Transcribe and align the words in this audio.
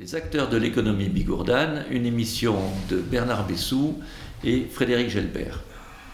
Les 0.00 0.14
acteurs 0.14 0.48
de 0.48 0.56
l'économie 0.56 1.10
bigourdane, 1.10 1.84
une 1.90 2.06
émission 2.06 2.56
de 2.88 2.96
Bernard 2.96 3.46
Bessou 3.46 3.98
et 4.42 4.62
Frédéric 4.62 5.10
Gelbert. 5.10 5.60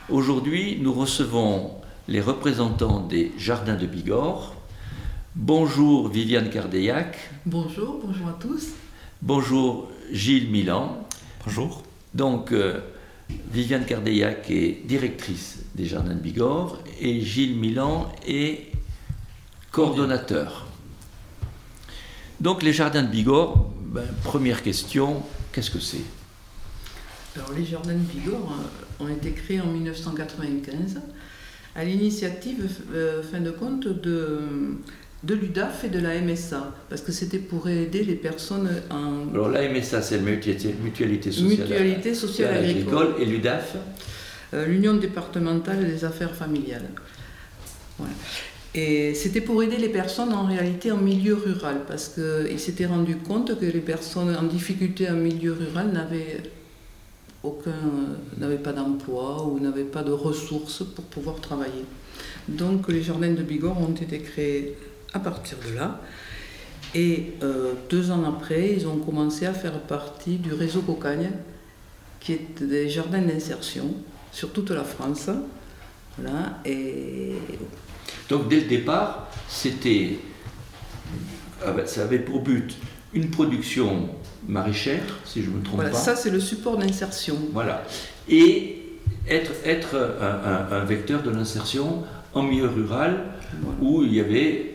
Aujourd'hui, 0.08 0.78
nous 0.80 0.92
recevons 0.92 1.70
les 2.08 2.20
représentants 2.20 3.06
des 3.06 3.30
jardins 3.38 3.76
de 3.76 3.86
Bigorre. 3.86 4.56
Bonjour 5.36 6.08
Viviane 6.08 6.50
Cardeillac. 6.50 7.16
Bonjour, 7.44 8.00
bonjour 8.04 8.26
à 8.26 8.32
tous. 8.32 8.70
Bonjour 9.22 9.88
Gilles 10.10 10.50
Milan. 10.50 11.06
Bonjour. 11.44 11.84
Donc, 12.12 12.50
euh, 12.50 12.80
Viviane 13.52 13.84
Cardeillac 13.84 14.50
est 14.50 14.84
directrice 14.84 15.60
des 15.76 15.84
jardins 15.84 16.14
de 16.14 16.20
Bigorre 16.20 16.80
et 17.00 17.20
Gilles 17.20 17.56
Milan 17.56 18.12
est 18.26 18.66
coordonnateur. 19.70 20.66
Donc, 22.40 22.64
les 22.64 22.72
jardins 22.72 23.02
de 23.02 23.08
Bigorre, 23.08 23.70
ben, 23.86 24.04
première 24.24 24.62
question, 24.62 25.22
qu'est-ce 25.52 25.70
que 25.70 25.80
c'est? 25.80 26.04
Alors, 27.36 27.52
les 27.56 27.64
jardins 27.64 27.92
de 27.92 27.98
Bigorre 27.98 28.52
euh, 29.00 29.04
ont 29.04 29.08
été 29.08 29.32
créés 29.32 29.60
en 29.60 29.66
1995 29.66 31.00
à 31.74 31.84
l'initiative, 31.84 32.68
euh, 32.94 33.22
fin 33.22 33.40
de 33.40 33.50
compte, 33.50 33.86
de, 33.86 34.40
de 35.22 35.34
l'UDAF 35.34 35.84
et 35.84 35.88
de 35.88 35.98
la 35.98 36.20
MSA, 36.20 36.74
parce 36.88 37.02
que 37.02 37.12
c'était 37.12 37.38
pour 37.38 37.68
aider 37.68 38.04
les 38.04 38.14
personnes 38.14 38.70
en 38.90 39.28
Alors, 39.34 39.50
la 39.50 39.68
MSA, 39.68 40.00
c'est 40.00 40.16
la 40.16 40.22
mutualité, 40.22 40.74
mutualité 40.82 41.30
sociale, 41.30 41.68
mutualité 41.68 42.14
sociale 42.14 42.64
agricole, 42.64 43.14
et 43.20 43.26
l'UDAF 43.26 43.76
euh, 44.54 44.66
l'Union 44.66 44.94
départementale 44.94 45.84
des 45.84 46.04
affaires 46.04 46.34
familiales. 46.34 46.88
Voilà. 47.98 48.14
Et 48.74 49.14
c'était 49.14 49.40
pour 49.40 49.62
aider 49.62 49.78
les 49.78 49.88
personnes 49.88 50.32
en 50.34 50.44
réalité 50.44 50.92
en 50.92 50.98
milieu 50.98 51.34
rural, 51.34 51.82
parce 51.88 52.08
qu'ils 52.08 52.60
s'étaient 52.60 52.86
rendus 52.86 53.16
compte 53.16 53.58
que 53.58 53.64
les 53.64 53.80
personnes 53.80 54.36
en 54.36 54.42
difficulté 54.42 55.08
en 55.08 55.14
milieu 55.14 55.52
rural 55.52 55.92
n'avaient 55.92 56.42
aucun, 57.42 57.72
n'avaient 58.36 58.58
pas 58.58 58.72
d'emploi 58.72 59.46
ou 59.46 59.60
n'avaient 59.60 59.84
pas 59.84 60.02
de 60.02 60.12
ressources 60.12 60.82
pour 60.84 61.04
pouvoir 61.04 61.40
travailler. 61.40 61.84
Donc 62.48 62.88
les 62.88 63.02
jardins 63.02 63.32
de 63.32 63.42
Bigorre 63.42 63.80
ont 63.80 63.94
été 63.94 64.18
créés 64.20 64.76
à 65.14 65.20
partir 65.20 65.56
de 65.68 65.74
là. 65.74 66.00
Et 66.94 67.34
euh, 67.42 67.72
deux 67.90 68.10
ans 68.10 68.24
après, 68.24 68.72
ils 68.72 68.86
ont 68.86 68.98
commencé 68.98 69.46
à 69.46 69.52
faire 69.52 69.78
partie 69.80 70.36
du 70.36 70.52
réseau 70.52 70.80
Cocagne, 70.80 71.30
qui 72.20 72.32
est 72.32 72.62
des 72.62 72.88
jardins 72.88 73.22
d'insertion 73.22 73.94
sur 74.32 74.52
toute 74.52 74.70
la 74.70 74.84
France. 74.84 75.28
Voilà, 76.18 76.60
et 76.64 77.34
Donc, 78.28 78.48
dès 78.48 78.56
le 78.60 78.66
départ, 78.66 79.28
c'était, 79.48 80.18
ah 81.64 81.70
ben, 81.72 81.86
ça 81.86 82.02
avait 82.02 82.18
pour 82.18 82.40
but 82.40 82.74
une 83.14 83.30
production 83.30 84.08
maraîchère, 84.48 85.02
si 85.24 85.42
je 85.42 85.50
ne 85.50 85.56
me 85.56 85.62
trompe 85.62 85.76
voilà, 85.76 85.90
pas. 85.90 85.96
ça 85.98 86.16
c'est 86.16 86.30
le 86.30 86.40
support 86.40 86.76
d'insertion. 86.76 87.36
Voilà. 87.52 87.82
Et 88.28 88.82
être, 89.28 89.52
être 89.64 89.96
un, 90.20 90.50
un- 90.74 90.76
un 90.80 90.84
vecteur 90.84 91.22
de 91.22 91.30
l'insertion 91.30 92.02
en 92.34 92.42
milieu 92.42 92.68
rural 92.68 93.24
Voilà. 93.62 93.78
où 93.80 94.02
il 94.02 94.14
y 94.14 94.20
avait 94.20 94.74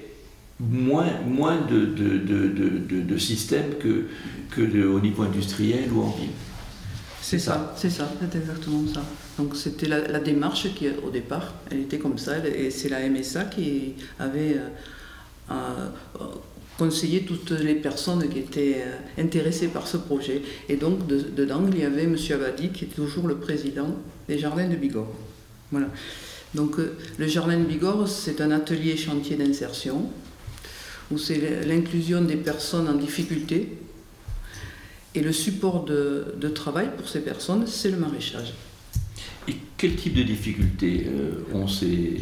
moins, 0.60 1.08
moins 1.28 1.58
de, 1.70 1.86
de, 1.86 2.18
de, 2.18 2.48
de- 2.48 3.02
de- 3.02 3.18
systèmes 3.18 3.76
que, 3.80 4.08
que 4.52 4.86
au 4.88 5.00
niveau 5.00 5.24
industriel 5.24 5.90
ou 5.94 6.02
en 6.04 6.10
ville. 6.10 6.30
C'est 7.22 7.40
ça, 7.40 7.74
c'est 7.78 7.90
ça, 7.90 8.12
c'est 8.20 8.38
exactement 8.38 8.84
ça. 8.92 9.04
Donc 9.38 9.56
c'était 9.56 9.88
la, 9.88 10.20
démarche 10.20 10.74
qui, 10.74 10.88
au 10.90 11.10
départ, 11.10 11.54
elle 11.70 11.82
était 11.82 12.00
comme 12.00 12.18
ça, 12.18 12.34
et 12.46 12.72
c'est 12.72 12.90
la 12.90 13.08
MSA 13.08 13.46
qui 13.46 13.94
avait 14.20 14.58
euh, 14.58 14.68
euh, 15.52 16.26
conseillé 16.78 17.24
toutes 17.24 17.52
les 17.52 17.76
personnes 17.76 18.28
qui 18.28 18.40
étaient 18.40 18.84
euh, 18.86 19.22
intéressées 19.22 19.68
par 19.68 19.88
ce 19.88 19.98
projet. 19.98 20.42
Et 20.68 20.76
donc 20.78 21.08
de- 21.08 21.20
dedans, 21.36 21.62
il 21.72 21.80
y 21.80 21.84
avait 21.86 22.04
M. 22.04 22.18
Abadi, 22.34 22.70
qui 22.70 22.86
est 22.86 22.96
toujours 22.96 23.28
le 23.28 23.36
président 23.38 23.96
des 24.28 24.40
Jardins 24.40 24.68
de 24.68 24.76
Bigorre. 24.76 25.14
Voilà. 25.72 25.88
Donc 26.54 26.78
le 27.18 27.28
Jardin 27.28 27.60
de 27.60 27.66
Bigorre, 27.66 28.10
c'est 28.10 28.42
un 28.42 28.52
atelier 28.52 28.98
chantier 28.98 29.38
d'insertion, 29.38 30.10
où 31.12 31.18
c'est 31.18 31.66
l'inclusion 31.66 32.22
des 32.24 32.36
personnes 32.36 32.90
en 32.90 32.96
difficulté, 32.96 33.78
et 35.14 35.22
le 35.22 35.32
support 35.32 35.84
de, 35.84 36.34
de 36.40 36.48
travail 36.48 36.90
pour 36.98 37.08
ces 37.10 37.22
personnes, 37.22 37.68
c'est 37.68 37.92
le 37.92 37.98
maraîchage. 37.98 38.54
Et 39.48 39.56
quel 39.78 39.96
type 39.96 40.14
de 40.14 40.24
difficultés 40.24 41.08
euh, 41.08 41.44
ont 41.54 41.68
ces, 41.68 42.22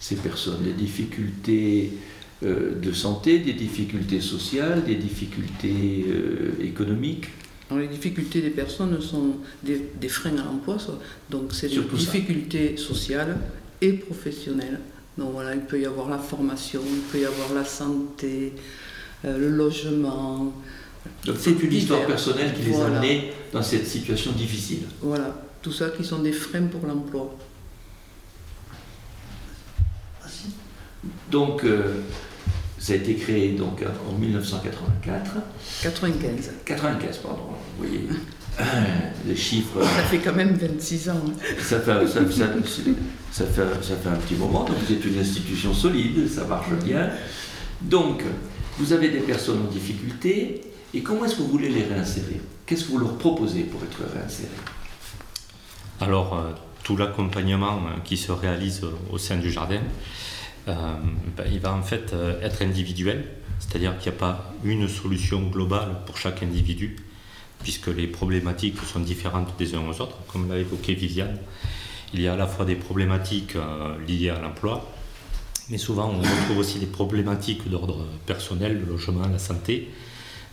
ces 0.00 0.16
personnes? 0.16 0.62
Des 0.64 0.72
difficultés 0.72 1.92
euh, 2.42 2.74
de 2.80 2.92
santé, 2.92 3.38
des 3.38 3.52
difficultés 3.52 4.20
sociales, 4.20 4.84
des 4.84 4.96
difficultés 4.96 6.06
euh, 6.08 6.52
économiques? 6.62 7.28
Alors, 7.70 7.82
les 7.82 7.88
difficultés 7.88 8.40
des 8.42 8.50
personnes 8.50 9.00
sont 9.00 9.36
des, 9.62 9.90
des 10.00 10.08
freins 10.08 10.36
à 10.38 10.44
l'emploi, 10.44 10.76
donc 11.30 11.52
c'est 11.52 11.68
des 11.68 11.76
ça. 11.76 11.82
difficultés 11.82 12.76
sociales 12.76 13.38
et 13.80 13.92
professionnelles. 13.92 14.80
Donc 15.16 15.32
voilà, 15.32 15.54
il 15.54 15.62
peut 15.62 15.80
y 15.80 15.86
avoir 15.86 16.10
la 16.10 16.18
formation, 16.18 16.82
il 16.84 17.00
peut 17.10 17.20
y 17.20 17.24
avoir 17.24 17.54
la 17.54 17.64
santé, 17.64 18.52
le 19.22 19.48
logement. 19.48 20.52
Donc 21.24 21.36
C'est 21.38 21.50
une 21.62 21.72
histoire 21.72 22.00
divers. 22.00 22.14
personnelle 22.16 22.52
qui 22.54 22.62
les 22.62 22.80
a 22.80 22.86
amenés 22.86 23.32
dans 23.52 23.62
cette 23.62 23.86
situation 23.86 24.32
difficile. 24.32 24.82
Voilà, 25.00 25.34
tout 25.62 25.72
ça 25.72 25.90
qui 25.90 26.04
sont 26.04 26.18
des 26.20 26.32
freins 26.32 26.66
pour 26.66 26.86
l'emploi. 26.86 27.34
Donc, 31.30 31.64
euh, 31.64 32.00
ça 32.78 32.92
a 32.94 32.96
été 32.96 33.14
créé 33.14 33.52
donc, 33.52 33.82
en 34.08 34.18
1984. 34.18 35.30
95. 35.82 36.50
95, 36.64 37.16
pardon. 37.18 37.42
Vous 37.78 37.86
voyez, 37.86 38.08
les 39.26 39.36
chiffres, 39.36 39.82
Ça 39.82 40.02
fait 40.04 40.18
quand 40.18 40.32
même 40.34 40.54
26 40.56 41.10
ans. 41.10 41.20
ça 41.60 41.80
fait, 41.80 42.06
ça, 42.06 42.20
ça- 42.30 42.46
ça 43.32 43.44
fait, 43.46 43.62
ça 43.82 43.96
fait 43.96 44.08
un 44.08 44.16
petit 44.16 44.34
moment. 44.34 44.64
Donc, 44.64 44.76
vous 44.86 44.92
êtes 44.94 45.04
une 45.04 45.18
institution 45.18 45.74
solide, 45.74 46.28
ça 46.28 46.44
marche 46.44 46.70
bien. 46.84 47.10
Donc, 47.82 48.22
vous 48.78 48.92
avez 48.92 49.08
des 49.10 49.20
personnes 49.20 49.60
en 49.66 49.70
difficulté. 49.70 50.60
Et 50.94 51.02
comment 51.02 51.24
est-ce 51.24 51.34
que 51.34 51.42
vous 51.42 51.48
voulez 51.48 51.70
les 51.70 51.82
réinsérer? 51.82 52.40
Qu'est-ce 52.64 52.84
que 52.84 52.92
vous 52.92 52.98
leur 52.98 53.18
proposez 53.18 53.64
pour 53.64 53.82
être 53.82 54.00
réinsérés? 54.14 54.48
Alors, 56.00 56.34
euh, 56.34 56.52
tout 56.84 56.96
l'accompagnement 56.96 57.78
euh, 57.78 58.00
qui 58.04 58.16
se 58.16 58.30
réalise 58.30 58.84
euh, 58.84 58.92
au 59.10 59.18
sein 59.18 59.36
du 59.36 59.50
jardin, 59.50 59.80
ben, 60.66 61.44
il 61.52 61.60
va 61.60 61.74
en 61.74 61.82
fait 61.82 62.14
être 62.40 62.62
individuel, 62.62 63.26
c'est-à-dire 63.58 63.98
qu'il 63.98 64.10
n'y 64.10 64.16
a 64.16 64.18
pas 64.18 64.54
une 64.64 64.88
solution 64.88 65.42
globale 65.50 65.96
pour 66.06 66.16
chaque 66.16 66.42
individu, 66.42 66.96
puisque 67.62 67.88
les 67.88 68.06
problématiques 68.06 68.78
sont 68.90 69.00
différentes 69.00 69.58
des 69.58 69.74
uns 69.74 69.86
aux 69.86 70.00
autres, 70.00 70.16
comme 70.32 70.48
l'a 70.48 70.56
évoqué 70.56 70.94
Viviane. 70.94 71.36
Il 72.14 72.22
y 72.22 72.28
a 72.28 72.32
à 72.32 72.36
la 72.36 72.46
fois 72.46 72.64
des 72.64 72.76
problématiques 72.76 73.58
liées 74.08 74.30
à 74.30 74.40
l'emploi, 74.40 74.90
mais 75.68 75.76
souvent 75.76 76.08
on 76.08 76.22
retrouve 76.22 76.56
aussi 76.56 76.78
des 76.78 76.86
problématiques 76.86 77.68
d'ordre 77.68 78.06
personnel, 78.24 78.80
le 78.80 78.92
logement, 78.92 79.28
la 79.28 79.38
santé. 79.38 79.90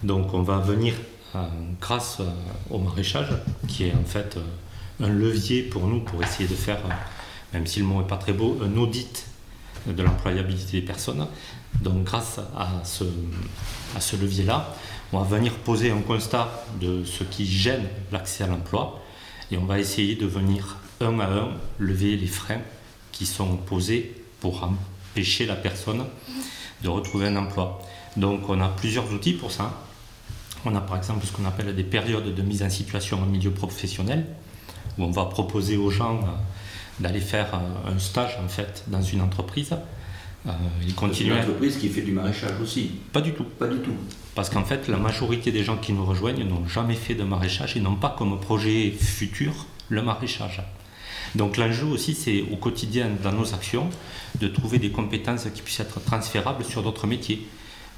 Donc 0.03 0.33
on 0.33 0.41
va 0.41 0.57
venir, 0.57 0.95
euh, 1.35 1.45
grâce 1.79 2.17
euh, 2.19 2.29
au 2.69 2.79
maraîchage, 2.79 3.29
qui 3.67 3.85
est 3.85 3.93
en 3.93 4.05
fait 4.05 4.37
euh, 4.37 5.05
un 5.05 5.09
levier 5.09 5.61
pour 5.63 5.87
nous 5.87 6.01
pour 6.01 6.23
essayer 6.23 6.49
de 6.49 6.55
faire, 6.55 6.79
même 7.53 7.67
si 7.67 7.79
le 7.79 7.85
mot 7.85 8.01
n'est 8.01 8.07
pas 8.07 8.17
très 8.17 8.33
beau, 8.33 8.57
un 8.63 8.77
audit 8.77 9.25
de 9.87 10.03
l'employabilité 10.03 10.81
des 10.81 10.85
personnes. 10.85 11.27
Donc 11.81 12.03
grâce 12.03 12.39
à 12.57 12.83
ce, 12.83 13.03
à 13.95 14.01
ce 14.01 14.15
levier-là, 14.15 14.75
on 15.13 15.19
va 15.19 15.37
venir 15.37 15.53
poser 15.53 15.91
un 15.91 16.01
constat 16.01 16.65
de 16.79 17.03
ce 17.03 17.23
qui 17.23 17.45
gêne 17.45 17.87
l'accès 18.11 18.43
à 18.43 18.47
l'emploi 18.47 19.01
et 19.51 19.57
on 19.57 19.65
va 19.65 19.79
essayer 19.79 20.15
de 20.15 20.25
venir 20.25 20.77
un 20.99 21.19
à 21.19 21.25
un 21.25 21.49
lever 21.79 22.15
les 22.15 22.27
freins 22.27 22.61
qui 23.11 23.25
sont 23.25 23.57
posés 23.57 24.15
pour 24.39 24.63
empêcher 24.63 25.45
la 25.45 25.55
personne 25.55 26.05
de 26.83 26.89
retrouver 26.89 27.27
un 27.27 27.35
emploi. 27.35 27.81
Donc 28.17 28.49
on 28.49 28.59
a 28.61 28.67
plusieurs 28.67 29.11
outils 29.13 29.33
pour 29.33 29.51
ça. 29.51 29.73
On 30.65 30.75
a 30.75 30.81
par 30.81 30.97
exemple 30.97 31.25
ce 31.25 31.31
qu'on 31.31 31.45
appelle 31.45 31.75
des 31.75 31.83
périodes 31.83 32.33
de 32.33 32.41
mise 32.41 32.63
en 32.63 32.69
situation 32.69 33.21
en 33.21 33.25
milieu 33.25 33.51
professionnel, 33.51 34.25
où 34.97 35.03
on 35.03 35.11
va 35.11 35.25
proposer 35.25 35.77
aux 35.77 35.89
gens 35.89 36.17
euh, 36.17 37.01
d'aller 37.01 37.21
faire 37.21 37.53
euh, 37.55 37.95
un 37.95 37.99
stage 37.99 38.37
en 38.43 38.47
fait 38.47 38.83
dans 38.87 39.01
une 39.01 39.21
entreprise. 39.21 39.75
Euh, 40.47 40.51
ils 40.81 40.95
une 41.23 41.33
entreprise 41.33 41.77
qui 41.77 41.89
fait 41.89 42.01
du 42.01 42.11
maraîchage 42.11 42.59
aussi. 42.61 42.91
Pas 43.13 43.21
du 43.21 43.33
tout. 43.33 43.43
Pas 43.43 43.67
du 43.67 43.77
tout. 43.77 43.93
Parce 44.33 44.49
qu'en 44.49 44.63
fait, 44.63 44.87
la 44.87 44.97
majorité 44.97 45.51
des 45.51 45.63
gens 45.63 45.77
qui 45.77 45.93
nous 45.93 46.05
rejoignent 46.05 46.43
n'ont 46.43 46.67
jamais 46.67 46.95
fait 46.95 47.13
de 47.13 47.23
maraîchage 47.23 47.77
et 47.77 47.79
n'ont 47.79 47.95
pas 47.95 48.15
comme 48.17 48.39
projet 48.39 48.91
futur 48.91 49.67
le 49.89 50.01
maraîchage. 50.01 50.63
Donc 51.35 51.57
l'enjeu 51.57 51.85
aussi, 51.85 52.15
c'est 52.15 52.43
au 52.51 52.55
quotidien, 52.55 53.09
dans 53.23 53.31
nos 53.31 53.53
actions, 53.53 53.89
de 54.39 54.47
trouver 54.47 54.79
des 54.79 54.89
compétences 54.89 55.47
qui 55.53 55.61
puissent 55.61 55.79
être 55.79 56.03
transférables 56.03 56.65
sur 56.65 56.81
d'autres 56.81 57.07
métiers. 57.07 57.45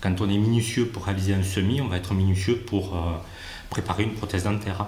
Quand 0.03 0.19
on 0.19 0.29
est 0.29 0.37
minutieux 0.37 0.87
pour 0.87 1.05
réaliser 1.05 1.33
un 1.33 1.43
semis, 1.43 1.79
on 1.79 1.87
va 1.87 1.95
être 1.95 2.13
minutieux 2.13 2.57
pour 2.57 2.93
euh, 2.93 3.13
préparer 3.69 4.03
une 4.03 4.15
prothèse 4.15 4.43
dentaire. 4.43 4.85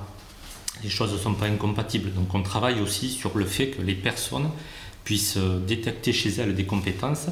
Les 0.83 0.89
choses 0.89 1.13
ne 1.13 1.17
sont 1.17 1.35
pas 1.35 1.45
incompatibles. 1.45 2.11
Donc 2.11 2.35
on 2.35 2.43
travaille 2.43 2.81
aussi 2.81 3.07
sur 3.07 3.37
le 3.37 3.45
fait 3.45 3.67
que 3.67 3.81
les 3.81 3.95
personnes 3.95 4.49
puissent 5.05 5.37
euh, 5.37 5.57
détecter 5.65 6.11
chez 6.11 6.31
elles 6.31 6.53
des 6.53 6.65
compétences 6.65 7.27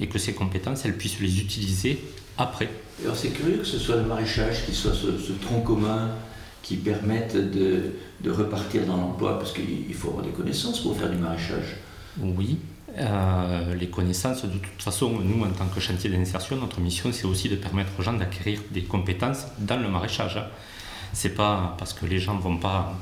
et 0.00 0.08
que 0.08 0.18
ces 0.18 0.34
compétences, 0.34 0.84
elles 0.84 0.96
puissent 0.96 1.20
les 1.20 1.38
utiliser 1.40 2.02
après. 2.36 2.68
Alors 3.04 3.16
c'est 3.16 3.28
curieux 3.28 3.58
que 3.58 3.64
ce 3.64 3.78
soit 3.78 3.94
le 3.94 4.06
maraîchage 4.06 4.66
qui 4.66 4.74
soit 4.74 4.92
ce, 4.92 5.32
tronc 5.40 5.60
commun 5.60 6.10
qui 6.64 6.74
permette 6.78 7.36
de, 7.36 7.92
de 8.22 8.30
repartir 8.32 8.86
dans 8.86 8.96
l'emploi, 8.96 9.38
parce 9.38 9.52
qu'il 9.52 9.94
faut 9.94 10.08
avoir 10.08 10.24
des 10.24 10.32
connaissances 10.32 10.80
pour 10.80 10.98
faire 10.98 11.08
du 11.08 11.16
maraîchage. 11.16 11.76
Oui, 12.18 12.58
euh, 12.98 13.74
les 13.74 13.88
connaissances, 13.88 14.44
de 14.44 14.58
toute 14.58 14.82
façon, 14.82 15.10
nous, 15.10 15.44
en 15.44 15.50
tant 15.50 15.66
que 15.66 15.80
chantier 15.80 16.10
d'insertion, 16.10 16.56
notre 16.56 16.80
mission, 16.80 17.10
c'est 17.12 17.26
aussi 17.26 17.48
de 17.48 17.56
permettre 17.56 17.90
aux 17.98 18.02
gens 18.02 18.12
d'acquérir 18.12 18.60
des 18.70 18.82
compétences 18.82 19.46
dans 19.58 19.76
le 19.76 19.88
maraîchage. 19.88 20.38
C'est 21.12 21.34
pas 21.34 21.74
parce 21.78 21.92
que 21.92 22.06
les 22.06 22.18
gens 22.18 22.34
ne 22.34 22.40
vont 22.40 22.56
pas 22.56 22.92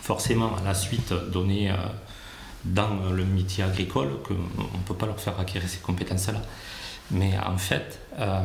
forcément 0.00 0.56
à 0.56 0.62
la 0.64 0.74
suite 0.74 1.12
donner 1.32 1.70
euh, 1.70 1.74
dans 2.64 3.10
le 3.12 3.24
métier 3.24 3.64
agricole 3.64 4.18
qu'on 4.26 4.34
ne 4.34 4.84
peut 4.86 4.94
pas 4.94 5.06
leur 5.06 5.18
faire 5.18 5.38
acquérir 5.38 5.68
ces 5.68 5.78
compétences-là. 5.78 6.40
Mais 7.10 7.32
en 7.44 7.58
fait, 7.58 8.00
euh, 8.18 8.40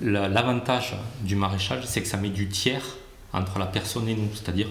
l'avantage 0.00 0.94
du 1.22 1.36
maraîchage, 1.36 1.84
c'est 1.86 2.02
que 2.02 2.08
ça 2.08 2.16
met 2.16 2.28
du 2.28 2.48
tiers 2.48 2.84
entre 3.32 3.58
la 3.58 3.66
personne 3.66 4.08
et 4.08 4.14
nous. 4.14 4.28
C'est-à-dire, 4.34 4.68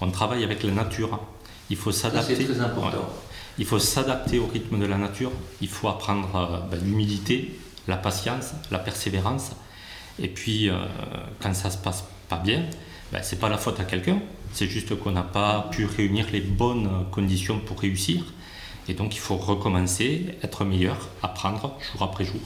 on 0.00 0.10
travaille 0.10 0.44
avec 0.44 0.62
la 0.62 0.72
nature. 0.72 1.20
Il 1.68 1.76
faut 1.76 1.92
s'adapter. 1.92 2.36
C'est 2.36 2.44
très 2.44 2.60
important. 2.60 3.08
Il 3.60 3.66
faut 3.66 3.78
s'adapter 3.78 4.38
au 4.38 4.46
rythme 4.46 4.80
de 4.80 4.86
la 4.86 4.96
nature. 4.96 5.30
Il 5.60 5.68
faut 5.68 5.88
apprendre 5.88 6.34
euh, 6.34 6.70
ben, 6.70 6.80
l'humilité, 6.82 7.58
la 7.88 7.98
patience, 7.98 8.54
la 8.70 8.78
persévérance. 8.78 9.50
Et 10.18 10.28
puis, 10.28 10.70
euh, 10.70 10.76
quand 11.42 11.54
ça 11.54 11.70
se 11.70 11.76
passe 11.76 12.04
pas 12.30 12.38
bien, 12.38 12.64
ben, 13.12 13.20
c'est 13.22 13.38
pas 13.38 13.50
la 13.50 13.58
faute 13.58 13.78
à 13.78 13.84
quelqu'un. 13.84 14.18
C'est 14.54 14.66
juste 14.66 14.98
qu'on 14.98 15.12
n'a 15.12 15.22
pas 15.22 15.68
pu 15.70 15.84
réunir 15.84 16.26
les 16.32 16.40
bonnes 16.40 16.88
conditions 17.12 17.60
pour 17.60 17.78
réussir. 17.80 18.24
Et 18.88 18.94
donc, 18.94 19.14
il 19.14 19.20
faut 19.20 19.36
recommencer, 19.36 20.38
être 20.42 20.64
meilleur, 20.64 21.10
apprendre 21.22 21.76
jour 21.92 22.02
après 22.02 22.24
jour. 22.24 22.40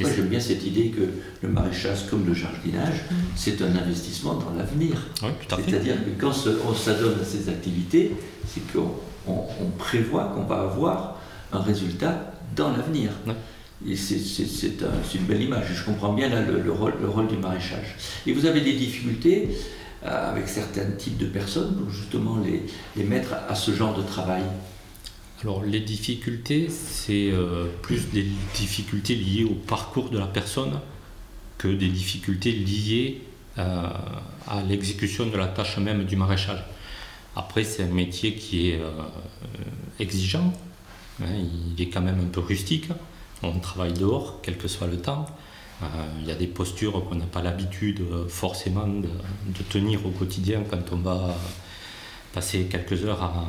Moi, 0.00 0.10
j'aime 0.16 0.28
bien 0.28 0.40
cette 0.40 0.64
idée 0.64 0.88
que 0.88 1.10
le 1.42 1.48
maraîchage, 1.50 2.06
comme 2.08 2.26
le 2.26 2.32
jardinage, 2.32 3.02
c'est 3.36 3.60
un 3.60 3.76
investissement 3.76 4.34
dans 4.34 4.54
l'avenir. 4.56 4.96
Oui, 5.22 5.28
C'est-à-dire 5.48 5.96
que 6.04 6.18
quand 6.18 6.32
on 6.66 6.74
s'adonne 6.74 7.20
à 7.20 7.24
ces 7.24 7.50
activités, 7.50 8.12
c'est 8.46 8.72
qu'on 8.72 8.94
on, 9.28 9.70
prévoit 9.78 10.32
qu'on 10.34 10.44
va 10.44 10.62
avoir 10.62 11.16
un 11.52 11.60
résultat 11.60 12.32
dans 12.56 12.70
l'avenir. 12.70 13.10
Et 13.86 13.96
c'est 13.96 14.18
une 15.14 15.24
belle 15.24 15.42
image. 15.42 15.66
Je 15.72 15.84
comprends 15.84 16.12
bien 16.12 16.28
le, 16.28 16.72
rôle, 16.72 16.94
le, 17.00 17.08
rôle, 17.08 17.28
du 17.28 17.36
maraîchage. 17.36 17.94
Et 18.26 18.32
vous 18.32 18.46
avez 18.46 18.60
des 18.60 18.72
difficultés 18.72 19.50
euh, 20.04 20.30
avec 20.30 20.48
certains 20.48 20.90
types 20.96 21.16
de 21.16 21.26
personnes 21.26 21.76
pour 21.76 21.90
justement 21.90 22.38
les, 22.38 22.62
les 22.96 23.04
mettre 23.04 23.34
à 23.48 23.54
ce 23.54 23.70
genre 23.72 23.96
de 23.96 24.02
travail? 24.02 24.42
Alors 25.42 25.62
les 25.62 25.80
difficultés, 25.80 26.68
c'est 26.68 27.30
euh, 27.30 27.66
plus 27.82 28.10
des 28.10 28.26
difficultés 28.54 29.14
liées 29.14 29.44
au 29.44 29.54
parcours 29.54 30.10
de 30.10 30.18
la 30.18 30.26
personne 30.26 30.80
que 31.58 31.68
des 31.68 31.88
difficultés 31.88 32.50
liées 32.50 33.22
euh, 33.58 33.86
à 34.48 34.62
l'exécution 34.62 35.26
de 35.26 35.36
la 35.36 35.46
tâche 35.46 35.78
même 35.78 36.04
du 36.04 36.16
maraîchage. 36.16 36.64
Après, 37.38 37.64
c'est 37.64 37.84
un 37.84 37.94
métier 37.94 38.34
qui 38.34 38.70
est 38.70 38.80
euh, 38.80 38.90
exigeant, 39.98 40.52
hein, 41.22 41.26
il 41.76 41.80
est 41.80 41.88
quand 41.88 42.02
même 42.02 42.20
un 42.20 42.28
peu 42.28 42.40
rustique, 42.40 42.88
on 43.42 43.58
travaille 43.60 43.94
dehors, 43.94 44.40
quel 44.42 44.58
que 44.58 44.68
soit 44.68 44.88
le 44.88 44.98
temps. 44.98 45.24
Il 46.20 46.26
y 46.26 46.32
a 46.32 46.34
des 46.34 46.48
postures 46.48 47.04
qu'on 47.08 47.14
n'a 47.14 47.26
pas 47.26 47.40
l'habitude 47.40 48.00
forcément 48.26 48.88
de, 48.88 49.08
tenir 49.70 50.04
au 50.04 50.10
quotidien 50.10 50.64
quand 50.68 50.92
on 50.92 50.96
va 50.96 51.36
passer 52.32 52.64
quelques 52.64 53.04
heures 53.04 53.22
à, 53.22 53.46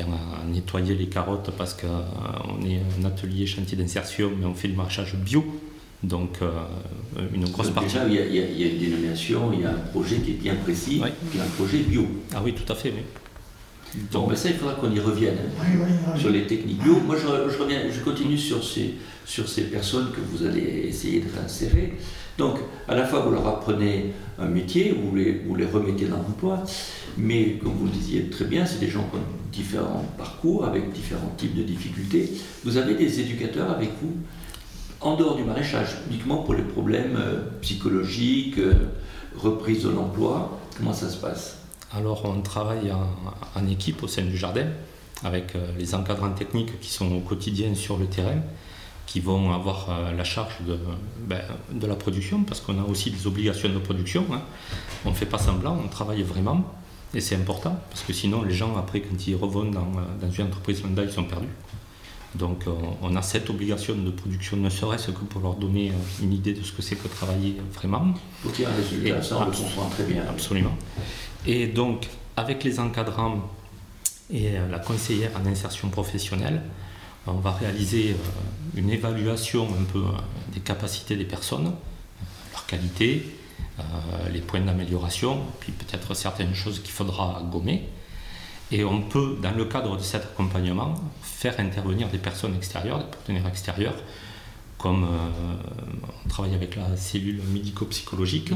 à 0.00 0.44
nettoyer 0.46 0.94
les 0.94 1.08
carottes 1.08 1.50
parce 1.56 1.74
qu'on 1.74 1.86
euh, 1.86 2.66
est 2.66 2.80
un 3.00 3.04
atelier 3.04 3.46
chantier 3.46 3.76
d'insertion, 3.76 4.32
mais 4.38 4.46
on 4.46 4.54
fait 4.54 4.68
du 4.68 4.76
marchage 4.76 5.14
bio. 5.16 5.44
Donc, 6.02 6.38
euh, 6.42 6.50
une 7.32 7.48
grosse 7.48 7.70
partie. 7.70 7.94
Déjà, 7.94 8.06
il 8.08 8.14
y, 8.14 8.64
a, 8.64 8.66
une 8.66 8.78
dénomination, 8.78 9.52
il 9.52 9.60
y 9.60 9.64
a 9.64 9.70
un 9.70 9.88
projet 9.92 10.16
qui 10.16 10.32
est 10.32 10.34
bien 10.34 10.54
précis, 10.56 11.00
qui 11.30 11.38
est 11.38 11.40
un 11.40 11.56
projet 11.56 11.78
bio. 11.78 12.06
Ah 12.34 12.40
oui, 12.44 12.54
tout 12.54 12.70
à 12.72 12.74
fait, 12.74 12.92
oui. 12.94 13.02
Donc, 14.10 14.30
ben 14.30 14.36
ça, 14.36 14.48
il 14.48 14.56
faudra 14.56 14.74
qu'on 14.74 14.90
y 14.90 14.98
revienne 14.98 15.36
hein, 15.60 16.18
sur 16.18 16.30
les 16.30 16.46
techniques 16.46 16.82
bio. 16.82 16.98
Moi, 17.06 17.16
je, 17.16 17.58
reviens, 17.58 17.82
je 17.90 18.00
continue 18.00 18.38
sur 18.38 18.64
ces, 18.64 18.94
sur 19.26 19.48
ces 19.48 19.64
personnes 19.64 20.10
que 20.12 20.20
vous 20.20 20.46
allez 20.46 20.86
essayer 20.88 21.20
de 21.20 21.26
réinsérer. 21.32 21.92
Donc, 22.38 22.56
à 22.88 22.94
la 22.94 23.04
fois, 23.04 23.20
vous 23.20 23.30
leur 23.30 23.46
apprenez 23.46 24.12
un 24.38 24.46
métier, 24.46 24.96
vous 24.98 25.14
les, 25.14 25.42
vous 25.46 25.54
les 25.54 25.66
remettez 25.66 26.06
dans 26.06 26.16
l'emploi, 26.16 26.64
mais 27.18 27.58
comme 27.62 27.74
vous 27.74 27.84
le 27.84 27.92
disiez 27.92 28.24
très 28.30 28.46
bien, 28.46 28.64
c'est 28.64 28.80
des 28.80 28.88
gens 28.88 29.06
qui 29.10 29.16
ont 29.16 29.52
différents 29.52 30.06
parcours, 30.16 30.64
avec 30.64 30.90
différents 30.92 31.34
types 31.36 31.54
de 31.54 31.62
difficultés. 31.62 32.32
Vous 32.64 32.78
avez 32.78 32.94
des 32.94 33.20
éducateurs 33.20 33.70
avec 33.70 33.90
vous 34.00 34.14
en 35.02 35.16
dehors 35.16 35.36
du 35.36 35.44
maraîchage, 35.44 35.96
uniquement 36.08 36.38
pour 36.38 36.54
les 36.54 36.62
problèmes 36.62 37.16
euh, 37.16 37.40
psychologiques, 37.60 38.58
euh, 38.58 38.74
reprise 39.36 39.84
de 39.84 39.90
l'emploi. 39.90 40.58
Comment 40.76 40.92
ça 40.92 41.08
se 41.08 41.16
passe? 41.16 41.58
Alors, 41.94 42.24
on 42.24 42.40
travaille 42.40 42.90
en, 42.92 43.66
équipe 43.66 44.02
au 44.02 44.08
sein 44.08 44.22
du 44.22 44.36
jardin, 44.36 44.66
avec 45.22 45.54
euh, 45.54 45.66
les 45.78 45.94
encadrants 45.94 46.32
techniques 46.32 46.80
qui 46.80 46.90
sont 46.90 47.12
au 47.14 47.20
quotidien 47.20 47.74
sur 47.74 47.98
le 47.98 48.06
terrain 48.06 48.40
qui 49.04 49.20
vont 49.20 49.52
avoir 49.52 49.88
la 50.16 50.24
charge 50.24 50.54
de, 50.66 50.78
ben, 51.26 51.42
de 51.70 51.86
la 51.86 51.96
production, 51.96 52.44
parce 52.44 52.60
qu'on 52.60 52.78
a 52.78 52.84
aussi 52.84 53.10
des 53.10 53.26
obligations 53.26 53.68
de 53.68 53.78
production. 53.78 54.24
Hein. 54.32 54.40
On 55.04 55.10
ne 55.10 55.14
fait 55.14 55.26
pas 55.26 55.36
semblant, 55.38 55.76
on 55.84 55.88
travaille 55.88 56.22
vraiment, 56.22 56.64
et 57.14 57.20
c'est 57.20 57.36
important, 57.36 57.78
parce 57.90 58.02
que 58.02 58.12
sinon 58.12 58.42
les 58.42 58.54
gens, 58.54 58.76
après, 58.76 59.00
quand 59.00 59.26
ils 59.26 59.34
euh, 59.34 59.38
dans 59.40 60.30
une 60.30 60.46
entreprise 60.46 60.82
lambda, 60.82 61.02
ils 61.04 61.12
sont 61.12 61.24
perdus. 61.24 61.48
Donc 62.34 62.64
on 63.02 63.14
a 63.14 63.22
cette 63.22 63.50
obligation 63.50 63.94
de 63.94 64.10
production, 64.10 64.56
ne 64.56 64.70
serait-ce 64.70 65.10
que 65.10 65.24
pour 65.24 65.40
leur 65.42 65.54
donner 65.54 65.90
euh, 65.90 66.22
une 66.22 66.32
idée 66.32 66.54
de 66.54 66.62
ce 66.62 66.72
que 66.72 66.80
c'est 66.80 66.96
que 66.96 67.08
travailler 67.08 67.56
vraiment. 67.74 68.14
Pour 68.42 68.52
qu'il 68.52 68.64
y 68.64 68.68
ait 68.68 68.70
un 68.70 68.74
résultat, 68.74 69.22
ça 69.22 69.38
on 69.38 69.44
le 69.44 69.50
comprend 69.50 69.88
très 69.90 70.04
bien. 70.04 70.22
Absolument. 70.28 70.76
Et 71.46 71.66
donc, 71.66 72.08
avec 72.36 72.64
les 72.64 72.80
encadrants 72.80 73.50
et 74.30 74.52
la 74.70 74.78
conseillère 74.78 75.32
en 75.36 75.46
insertion 75.46 75.90
professionnelle, 75.90 76.62
on 77.26 77.34
va 77.34 77.52
réaliser 77.52 78.10
euh, 78.10 78.78
une 78.78 78.90
évaluation 78.90 79.68
un 79.80 79.84
peu 79.84 80.00
euh, 80.00 80.10
des 80.52 80.60
capacités 80.60 81.16
des 81.16 81.24
personnes, 81.24 81.72
leur 82.52 82.66
qualité, 82.66 83.26
euh, 83.78 83.82
les 84.32 84.40
points 84.40 84.60
d'amélioration, 84.60 85.40
puis 85.60 85.72
peut-être 85.72 86.14
certaines 86.14 86.54
choses 86.54 86.80
qu'il 86.80 86.90
faudra 86.90 87.42
gommer. 87.50 87.88
Et 88.72 88.84
on 88.84 89.02
peut, 89.02 89.36
dans 89.40 89.52
le 89.52 89.64
cadre 89.66 89.96
de 89.96 90.02
cet 90.02 90.24
accompagnement, 90.24 90.94
faire 91.22 91.54
intervenir 91.60 92.08
des 92.08 92.18
personnes 92.18 92.56
extérieures, 92.56 92.98
des 92.98 93.10
partenaires 93.10 93.46
extérieurs, 93.46 93.94
comme 94.78 95.06
on 96.24 96.28
travaille 96.28 96.54
avec 96.54 96.74
la 96.74 96.96
cellule 96.96 97.40
médico-psychologique. 97.52 98.50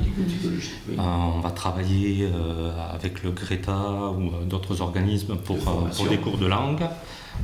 on 0.99 1.39
va 1.41 1.51
travailler 1.51 2.29
avec 2.93 3.23
le 3.23 3.31
Greta 3.31 4.11
ou 4.11 4.45
d'autres 4.45 4.81
organismes 4.81 5.37
pour, 5.37 5.59
pour, 5.59 6.09
des 6.09 6.19
cours 6.19 6.39
de 6.39 6.47
langue. 6.47 6.83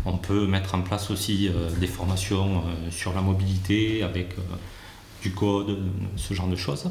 On 0.04 0.16
peut 0.16 0.46
mettre 0.46 0.74
en 0.74 0.82
place 0.82 1.10
aussi 1.10 1.48
euh, 1.48 1.70
des 1.78 1.86
formations 1.86 2.58
euh, 2.58 2.90
sur 2.90 3.12
la 3.12 3.20
mobilité 3.20 4.02
avec 4.02 4.32
euh, 4.38 4.42
du 5.22 5.32
code, 5.32 5.78
ce 6.16 6.34
genre 6.34 6.48
de 6.48 6.56
choses. 6.56 6.90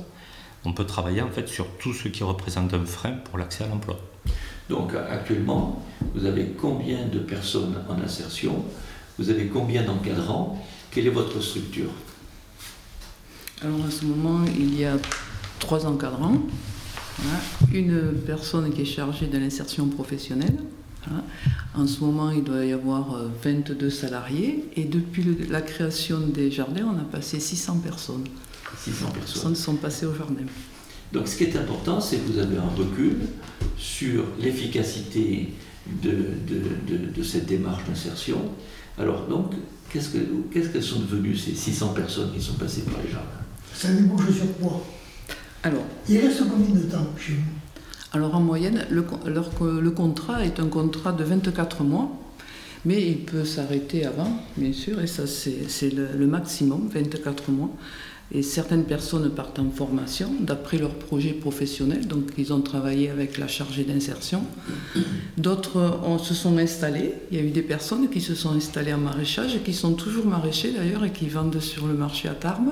On 0.63 0.73
peut 0.73 0.85
travailler 0.85 1.21
en 1.21 1.29
fait 1.29 1.47
sur 1.47 1.67
tout 1.77 1.93
ce 1.93 2.07
qui 2.07 2.23
représente 2.23 2.73
un 2.73 2.85
frein 2.85 3.11
pour 3.11 3.37
l'accès 3.37 3.63
à 3.63 3.67
l'emploi. 3.67 3.99
Donc 4.71 4.93
actuellement, 4.93 5.83
vous 6.15 6.25
avez 6.25 6.55
combien 6.57 7.05
de 7.05 7.19
personnes 7.19 7.75
en 7.89 8.01
insertion? 8.01 8.63
Vous 9.19 9.29
avez 9.29 9.47
combien 9.47 9.83
d'encadrants? 9.83 10.65
Quelle 10.89 11.07
est 11.07 11.17
votre 11.21 11.41
structure? 11.41 11.89
Alors 13.61 13.81
en 13.85 13.91
ce 13.91 14.05
moment, 14.05 14.39
il 14.57 14.79
y 14.79 14.85
a 14.85 14.95
trois 15.59 15.85
encadrants. 15.85 16.37
Une 17.73 18.13
personne 18.25 18.71
qui 18.71 18.83
est 18.83 18.85
chargée 18.85 19.27
de 19.27 19.37
l'insertion 19.37 19.87
professionnelle, 19.87 20.57
en 21.75 21.85
ce 21.85 21.99
moment, 21.99 22.31
il 22.31 22.43
doit 22.43 22.63
y 22.63 22.71
avoir 22.71 23.25
22 23.43 23.85
euh, 23.85 23.89
salariés 23.89 24.69
et 24.75 24.85
depuis 24.85 25.25
la 25.49 25.61
création 25.61 26.19
des 26.19 26.49
jardins, 26.49 26.93
on 26.95 26.99
a 26.99 27.03
passé 27.03 27.39
600 27.39 27.79
personnes. 27.79 28.25
600 28.77 29.07
personnes. 29.11 29.55
sont 29.55 29.75
passées 29.75 30.05
au 30.05 30.13
jardin. 30.13 30.45
Donc 31.13 31.27
ce 31.27 31.37
qui 31.37 31.43
est 31.43 31.55
important, 31.57 31.99
c'est 31.99 32.17
que 32.17 32.31
vous 32.31 32.39
avez 32.39 32.57
un 32.57 32.69
recul 32.77 33.17
sur 33.77 34.23
l'efficacité 34.39 35.49
de, 36.01 36.13
de, 37.15 37.23
cette 37.23 37.45
démarche 37.45 37.83
d'insertion. 37.87 38.37
Alors 38.97 39.27
donc, 39.27 39.53
qu'est-ce 39.91 40.09
qu'elles 40.09 40.83
sont 40.83 40.99
devenues 40.99 41.35
ces 41.35 41.53
600 41.53 41.89
personnes 41.89 42.31
qui 42.33 42.41
sont 42.41 42.53
passées 42.53 42.81
par 42.81 43.01
les 43.03 43.11
jardins? 43.11 43.27
Ça 43.73 43.91
débouche 43.91 44.31
sur 44.31 44.57
quoi? 44.59 44.85
Alors, 45.63 45.83
Il 46.09 46.17
reste 46.19 46.43
combien 46.49 46.75
de 46.75 46.83
temps 46.83 47.07
chez 47.17 47.33
vous? 47.33 47.61
alors 48.13 48.35
en 48.35 48.41
moyenne, 48.41 48.85
le, 48.89 49.05
le, 49.25 49.91
contrat 49.91 50.43
est 50.43 50.59
un 50.59 50.67
contrat 50.67 51.13
de 51.13 51.23
24 51.23 51.83
mois, 51.83 52.11
mais 52.83 53.01
il 53.01 53.19
peut 53.19 53.45
s'arrêter 53.45 54.05
avant, 54.05 54.43
bien 54.57 54.73
sûr, 54.73 54.99
et 55.01 55.07
ça 55.07 55.23
c'est 55.27 55.93
le, 55.93 56.27
maximum, 56.27 56.89
24 56.93 57.51
mois. 57.51 57.69
Et 58.33 58.43
certaines 58.43 58.85
personnes 58.85 59.29
partent 59.29 59.59
en 59.59 59.69
formation 59.69 60.33
d'après 60.39 60.77
leur 60.77 60.91
projet 60.91 61.31
professionnel, 61.31 62.07
donc 62.07 62.31
ils 62.37 62.53
ont 62.53 62.61
travaillé 62.61 63.09
avec 63.09 63.37
la 63.37 63.47
chargée 63.47 63.83
d'insertion. 63.83 64.43
D'autres 65.37 65.99
se 66.23 66.33
sont 66.33 66.57
installés, 66.57 67.13
il 67.29 67.37
y 67.37 67.41
a 67.41 67.43
eu 67.43 67.49
des 67.49 67.61
personnes 67.61 68.09
qui 68.09 68.21
se 68.21 68.33
sont 68.33 68.51
installées 68.51 68.93
en 68.93 68.99
maraîchage 68.99 69.55
et 69.55 69.59
qui 69.59 69.73
sont 69.73 69.93
toujours 69.93 70.25
maraîchers 70.25 70.71
d'ailleurs 70.71 71.03
et 71.03 71.11
qui 71.11 71.27
vendent 71.27 71.59
sur 71.59 71.87
le 71.87 71.93
marché 71.93 72.29
à 72.29 72.33
Tarbes. 72.33 72.71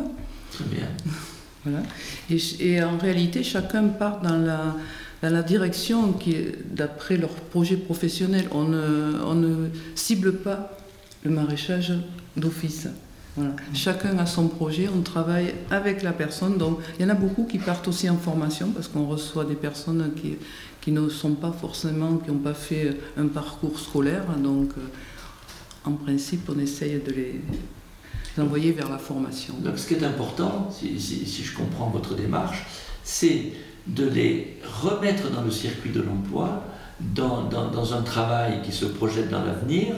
Très 0.51 0.65
bien. 0.65 0.87
Voilà. 1.65 1.83
Et, 2.29 2.37
et 2.61 2.81
en 2.81 2.97
réalité, 2.97 3.43
chacun 3.43 3.89
part 3.89 4.21
dans 4.21 4.37
la, 4.37 4.77
dans 5.21 5.29
la 5.29 5.43
direction 5.43 6.13
qui 6.13 6.31
est 6.31 6.55
d'après 6.73 7.17
leur 7.17 7.31
projet 7.31 7.75
professionnel. 7.75 8.45
On 8.51 8.63
ne, 8.63 9.21
on 9.25 9.35
ne 9.35 9.67
cible 9.93 10.35
pas 10.35 10.77
le 11.23 11.31
maraîchage 11.31 11.93
d'office. 12.37 12.87
Voilà. 13.39 13.55
Chacun 13.73 14.17
a 14.19 14.25
son 14.25 14.47
projet, 14.49 14.89
on 14.93 15.01
travaille 15.01 15.53
avec 15.71 16.03
la 16.03 16.11
personne. 16.11 16.57
Donc, 16.57 16.79
il 16.99 17.03
y 17.03 17.05
en 17.05 17.09
a 17.09 17.13
beaucoup 17.15 17.45
qui 17.45 17.57
partent 17.57 17.87
aussi 17.87 18.09
en 18.09 18.17
formation 18.17 18.71
parce 18.71 18.87
qu'on 18.89 19.07
reçoit 19.07 19.45
des 19.45 19.55
personnes 19.55 20.11
qui, 20.15 20.35
qui 20.81 20.91
ne 20.91 21.07
sont 21.09 21.35
pas 21.35 21.51
forcément, 21.51 22.17
qui 22.17 22.29
n'ont 22.31 22.37
pas 22.39 22.53
fait 22.53 22.97
un 23.17 23.27
parcours 23.27 23.79
scolaire. 23.79 24.23
Donc, 24.37 24.71
euh, 24.77 24.81
en 25.85 25.93
principe, 25.93 26.49
on 26.53 26.59
essaye 26.59 26.99
de 26.99 27.11
les 27.11 27.41
envoyer 28.37 28.71
vers 28.73 28.89
la 28.89 28.97
formation. 28.97 29.53
Donc, 29.63 29.77
ce 29.79 29.87
qui 29.87 29.93
est 29.95 30.03
important, 30.03 30.69
si, 30.77 30.99
si- 30.99 31.25
si 31.25 31.43
je 31.43 31.55
comprends 31.55 31.89
votre 31.89 32.15
démarche, 32.15 32.65
c'est 33.03 33.53
de 33.87 34.05
les 34.07 34.57
remettre 34.83 35.31
dans 35.31 35.41
le 35.43 35.51
circuit 35.51 35.91
de 35.91 36.01
l'emploi, 36.01 36.63
dans, 36.99 37.43
dans- 37.43 37.71
dans 37.71 37.93
un 37.93 38.01
travail 38.01 38.61
qui 38.63 38.71
se 38.73 38.85
projette 38.85 39.29
dans 39.29 39.43
l'avenir, 39.43 39.95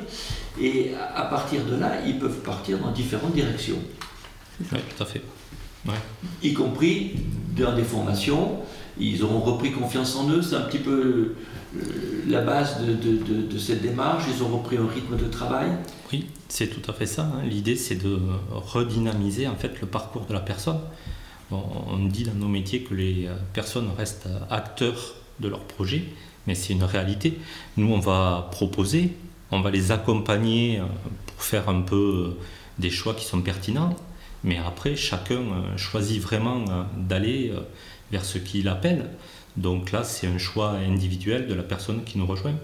et 0.59 0.91
à 1.15 1.23
partir 1.23 1.63
de 1.65 1.75
là, 1.75 1.93
ils 2.05 2.17
peuvent 2.19 2.39
partir 2.41 2.77
dans 2.79 2.91
différentes 2.91 3.33
directions, 3.33 3.77
Oui, 4.71 4.79
tout 4.95 5.03
à 5.03 5.05
fait. 5.05 5.21
Ouais. 5.87 5.93
y 6.43 6.53
compris 6.53 7.13
dans 7.57 7.75
des 7.75 7.83
formations. 7.83 8.59
Ils 8.99 9.23
auront 9.23 9.39
repris 9.39 9.71
confiance 9.71 10.15
en 10.15 10.29
eux, 10.29 10.41
c'est 10.41 10.55
un 10.55 10.61
petit 10.61 10.77
peu 10.79 11.33
euh, 11.75 11.81
la 12.27 12.41
base 12.41 12.81
de, 12.81 12.93
de- 12.93 13.17
de- 13.23 13.41
de 13.47 13.57
cette 13.57 13.81
démarche, 13.81 14.25
ils 14.27 14.43
ont 14.43 14.49
repris 14.49 14.77
un 14.77 14.87
rythme 14.87 15.17
de 15.17 15.25
travail. 15.25 15.69
Oui, 16.11 16.27
c'est 16.49 16.67
tout 16.67 16.91
à 16.91 16.93
fait 16.93 17.05
ça. 17.07 17.23
hein. 17.23 17.41
L'idée, 17.45 17.75
c'est 17.77 17.95
de 17.95 18.19
redynamiser 18.51 19.47
en 19.47 19.55
fait 19.55 19.79
le 19.81 19.87
parcours 19.87 20.25
de 20.25 20.33
la 20.33 20.39
personne. 20.41 20.79
Bon, 21.49 21.63
on 21.89 22.05
dit 22.05 22.23
dans 22.25 22.33
nos 22.33 22.47
métiers 22.47 22.81
que 22.83 22.93
les 22.93 23.25
euh, 23.27 23.35
personnes 23.53 23.89
restent 23.97 24.27
euh, 24.27 24.39
acteurs 24.49 25.15
de 25.39 25.47
leur 25.47 25.61
projet, 25.61 26.03
mais 26.45 26.53
c'est 26.55 26.73
une 26.73 26.83
réalité. 26.83 27.39
Nous, 27.77 27.91
on 27.91 27.99
va 27.99 28.49
proposer, 28.51 29.13
on 29.51 29.61
va 29.61 29.69
les 29.69 29.91
accompagner 29.91 30.79
euh, 30.79 30.83
pour 31.27 31.43
faire 31.43 31.69
un 31.69 31.81
peu 31.81 32.35
euh, 32.37 32.37
des 32.79 32.89
choix 32.89 33.13
qui 33.13 33.25
sont 33.25 33.41
pertinents, 33.41 33.95
mais 34.43 34.57
après, 34.57 34.95
chacun 34.95 35.35
euh, 35.35 35.77
choisit 35.77 36.21
vraiment 36.21 36.65
d'aller 36.97 37.53
vers 38.11 38.25
ce 38.25 38.37
qu'il 38.37 38.67
appelle. 38.67 39.05
Donc 39.57 39.91
là, 39.91 40.03
c'est 40.03 40.27
un 40.27 40.37
choix 40.37 40.71
individuel 40.71 41.47
de 41.47 41.53
la 41.53 41.63
personne 41.63 42.03
qui 42.03 42.17
nous 42.17 42.25
rejoint. 42.25 42.55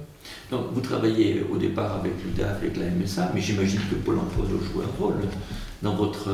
Donc 0.49 0.67
vous 0.73 0.81
travaillez 0.81 1.45
au 1.51 1.57
départ 1.57 1.95
avec 1.97 2.13
l'UDAF, 2.23 2.57
avec 2.57 2.77
la 2.77 2.89
MSA, 2.89 3.31
mais 3.35 3.41
j'imagine 3.41 3.79
que 3.89 3.95
Pôle 3.95 4.17
emploi 4.17 4.45
doit 4.45 4.59
jouer 4.59 4.83
un 4.83 5.01
rôle 5.01 5.15
dans 5.81 5.95
votre, 5.95 6.29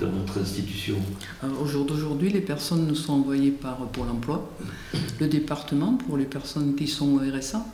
dans 0.00 0.10
votre 0.10 0.38
institution. 0.40 0.96
Alors, 1.42 1.62
Au 1.62 1.66
jour 1.66 1.86
d'aujourd'hui, 1.86 2.30
les 2.30 2.40
personnes 2.40 2.86
nous 2.86 2.94
sont 2.94 3.12
envoyées 3.12 3.50
par 3.50 3.76
Pôle 3.88 4.08
emploi, 4.08 4.50
le 5.20 5.28
département 5.28 5.94
pour 5.94 6.16
les 6.16 6.24
personnes 6.24 6.74
qui 6.74 6.88
sont 6.88 7.14
au 7.14 7.18
RSA, 7.18 7.64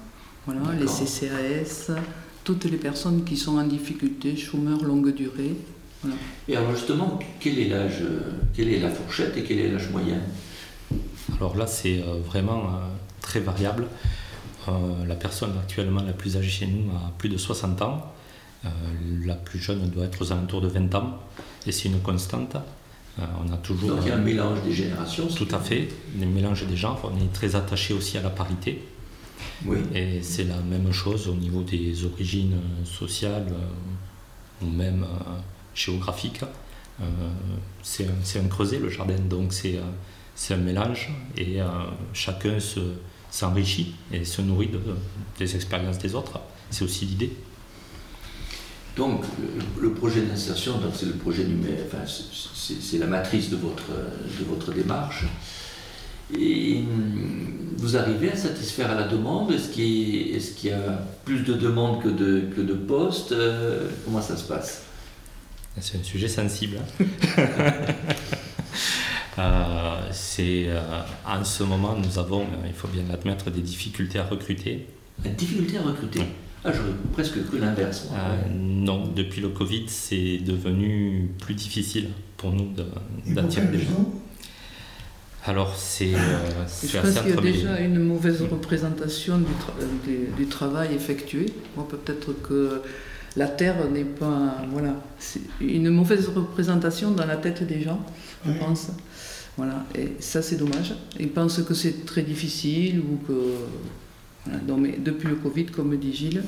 voilà, 0.48 0.78
les. 0.78 0.86
CCAS, 0.86 1.92
toutes 2.44 2.64
les 2.64 2.76
personnes 2.76 3.24
qui 3.24 3.36
sont 3.36 3.58
en 3.58 3.64
difficulté, 3.64 4.36
chômeurs 4.36 4.84
longue 4.84 5.14
durée. 5.14 5.56
Voilà. 6.02 6.16
Et 6.48 6.56
alors 6.56 6.74
justement, 6.74 7.18
quel 7.40 7.58
est 7.58 7.68
l'âge, 7.68 8.02
quelle 8.54 8.72
est 8.72 8.78
la 8.78 8.90
fourchette 8.90 9.36
et 9.36 9.42
quel 9.42 9.58
est 9.58 9.70
l'âge 9.70 9.90
moyen? 9.90 10.20
Alors 11.36 11.56
là, 11.56 11.66
c'est 11.66 12.02
euh, 12.02 12.20
vraiment 12.24 12.66
euh, 12.66 12.88
très 13.20 13.40
variable. 13.40 13.86
Euh, 14.68 15.06
la 15.06 15.14
personne 15.14 15.52
actuellement 15.60 16.02
la 16.02 16.12
plus 16.12 16.36
âgée 16.36 16.50
chez 16.50 16.66
nous 16.66 16.90
a 16.90 17.12
plus 17.16 17.28
de 17.28 17.36
60 17.36 17.82
ans. 17.82 18.12
La 19.24 19.34
plus 19.34 19.60
jeune 19.60 19.88
doit 19.88 20.04
être 20.04 20.20
aux 20.20 20.32
alentours 20.32 20.60
de 20.60 20.68
20 20.68 20.94
ans. 20.96 21.20
Et 21.66 21.72
c'est 21.72 21.88
une 21.88 22.00
constante. 22.00 22.56
On 23.18 23.52
a 23.52 23.56
toujours 23.56 23.90
Donc 23.90 24.00
il 24.02 24.08
y 24.08 24.10
a 24.10 24.16
un 24.16 24.18
mélange 24.18 24.62
des 24.62 24.72
générations. 24.72 25.26
tout 25.28 25.48
à 25.52 25.58
fait 25.58 25.88
des 26.14 26.26
mélanges 26.26 26.66
des 26.66 26.76
genres. 26.76 27.00
On 27.04 27.16
est 27.24 27.32
très 27.32 27.54
attaché 27.54 27.94
aussi 27.94 28.18
à 28.18 28.22
la 28.22 28.30
parité. 28.30 28.82
Oui. 29.64 29.78
Et 29.94 30.22
c'est 30.22 30.44
la 30.44 30.56
même 30.58 30.92
chose 30.92 31.28
au 31.28 31.34
niveau 31.34 31.62
des 31.62 32.04
origines 32.04 32.54
euh, 32.54 32.84
sociales 32.84 33.46
euh, 33.50 34.64
ou 34.64 34.70
même 34.70 35.02
euh, 35.04 35.38
géographiques. 35.74 36.42
Euh, 37.00 37.04
c'est 37.82 38.06
un, 38.38 38.48
creuset, 38.48 38.78
le 38.78 38.88
jardin, 38.88 39.16
donc 39.18 39.52
c'est 39.52 39.78
un 40.50 40.56
mélange 40.56 41.10
et 41.36 41.58
chacun 42.12 42.58
se- 42.58 42.94
s'enrichit 43.30 43.94
et 44.12 44.24
se 44.24 44.42
nourrit 44.42 44.68
de- 44.68 44.80
des 45.38 45.54
expériences 45.54 45.98
des 45.98 46.14
autres. 46.16 46.40
C'est 46.70 46.84
aussi 46.84 47.04
l'idée. 47.06 47.32
Donc 48.96 49.22
le, 49.80 49.92
projet 49.92 50.22
d'insertion, 50.22 50.80
c'est 50.92 51.06
le 51.06 51.12
projet 51.12 51.46
enfin 51.86 52.04
c'est 52.04 52.98
la 52.98 53.06
matrice 53.06 53.48
de 53.48 53.56
votre, 53.56 53.86
de 53.88 54.44
votre 54.44 54.72
démarche. 54.72 55.24
Et 56.36 56.78
hum, 56.78 57.74
vous 57.76 57.96
arrivez 57.96 58.32
à 58.32 58.36
satisfaire 58.36 58.90
à 58.90 58.94
la 58.94 59.06
demande? 59.08 59.52
Est-ce 59.52 59.68
qu'il 59.70 59.84
y, 59.84 60.32
est 60.34 60.54
qu'il 60.56 60.70
y 60.70 60.72
a 60.72 61.02
plus 61.24 61.40
de 61.42 61.54
demandes 61.54 62.02
que 62.02 62.08
de, 62.08 62.40
que 62.54 62.60
de 62.60 62.74
postes? 62.74 63.32
Euh, 63.32 63.88
Comment 64.04 64.20
ça 64.20 64.36
se 64.36 64.44
passe? 64.44 64.82
C'est 65.80 65.98
un 65.98 66.02
sujet 66.02 66.28
sensible. 66.28 66.78
hein. 67.00 67.04
Euh, 69.38 70.00
c'est 70.10 70.64
euh, 70.66 70.80
en 71.24 71.44
ce 71.44 71.62
moment 71.62 71.94
nous 71.96 72.18
avons, 72.18 72.44
il 72.66 72.72
faut 72.72 72.88
bien 72.88 73.04
l'admettre, 73.08 73.52
des 73.52 73.60
difficultés 73.60 74.18
à 74.18 74.24
recruter. 74.24 74.86
La 75.24 75.30
difficulté 75.30 75.78
à 75.78 75.82
recruter? 75.82 76.22
Ah, 76.64 76.72
j'aurais 76.72 76.90
presque 77.12 77.44
cru 77.46 77.60
l'inverse. 77.60 78.08
Euh, 78.12 78.48
non, 78.52 79.06
depuis 79.14 79.40
le 79.40 79.50
Covid, 79.50 79.84
c'est 79.86 80.38
devenu 80.38 81.30
plus 81.40 81.54
difficile 81.54 82.08
pour 82.36 82.52
nous 82.52 82.72
d'attirer 83.26 83.66
des 83.66 83.78
gens. 83.78 84.12
Alors, 85.46 85.74
c'est 85.76 86.14
euh, 86.14 86.18
Je 86.84 86.98
pense 86.98 87.20
qu'il 87.20 87.30
y 87.30 87.32
a 87.32 87.40
déjà 87.40 87.80
une 87.80 87.98
mauvaise 88.00 88.42
représentation 88.42 89.38
du, 89.38 89.44
tra- 89.44 90.04
du- 90.06 90.26
du 90.36 90.46
travail 90.46 90.94
effectué. 90.94 91.46
Moi, 91.76 91.86
peut-être 91.88 92.32
que 92.42 92.82
la 93.36 93.46
terre 93.46 93.88
n'est 93.90 94.04
pas. 94.04 94.56
Voilà. 94.70 94.94
C'est 95.18 95.40
une 95.60 95.90
mauvaise 95.90 96.28
représentation 96.28 97.12
dans 97.12 97.24
la 97.24 97.36
tête 97.36 97.62
des 97.66 97.80
gens, 97.82 98.04
je 98.44 98.52
pense. 98.52 98.88
Voilà. 99.56 99.84
Et 99.94 100.08
ça, 100.20 100.42
c'est 100.42 100.56
dommage. 100.56 100.94
Ils 101.18 101.30
pensent 101.30 101.62
que 101.62 101.72
c'est 101.74 102.04
très 102.04 102.22
difficile 102.22 103.00
ou 103.00 103.16
que. 103.26 103.32
voilà. 104.44 104.60
Mais 104.78 104.98
depuis 104.98 105.28
le 105.28 105.36
Covid, 105.36 105.66
comme 105.66 105.96
dit 105.96 106.12
Gilles, 106.14 106.42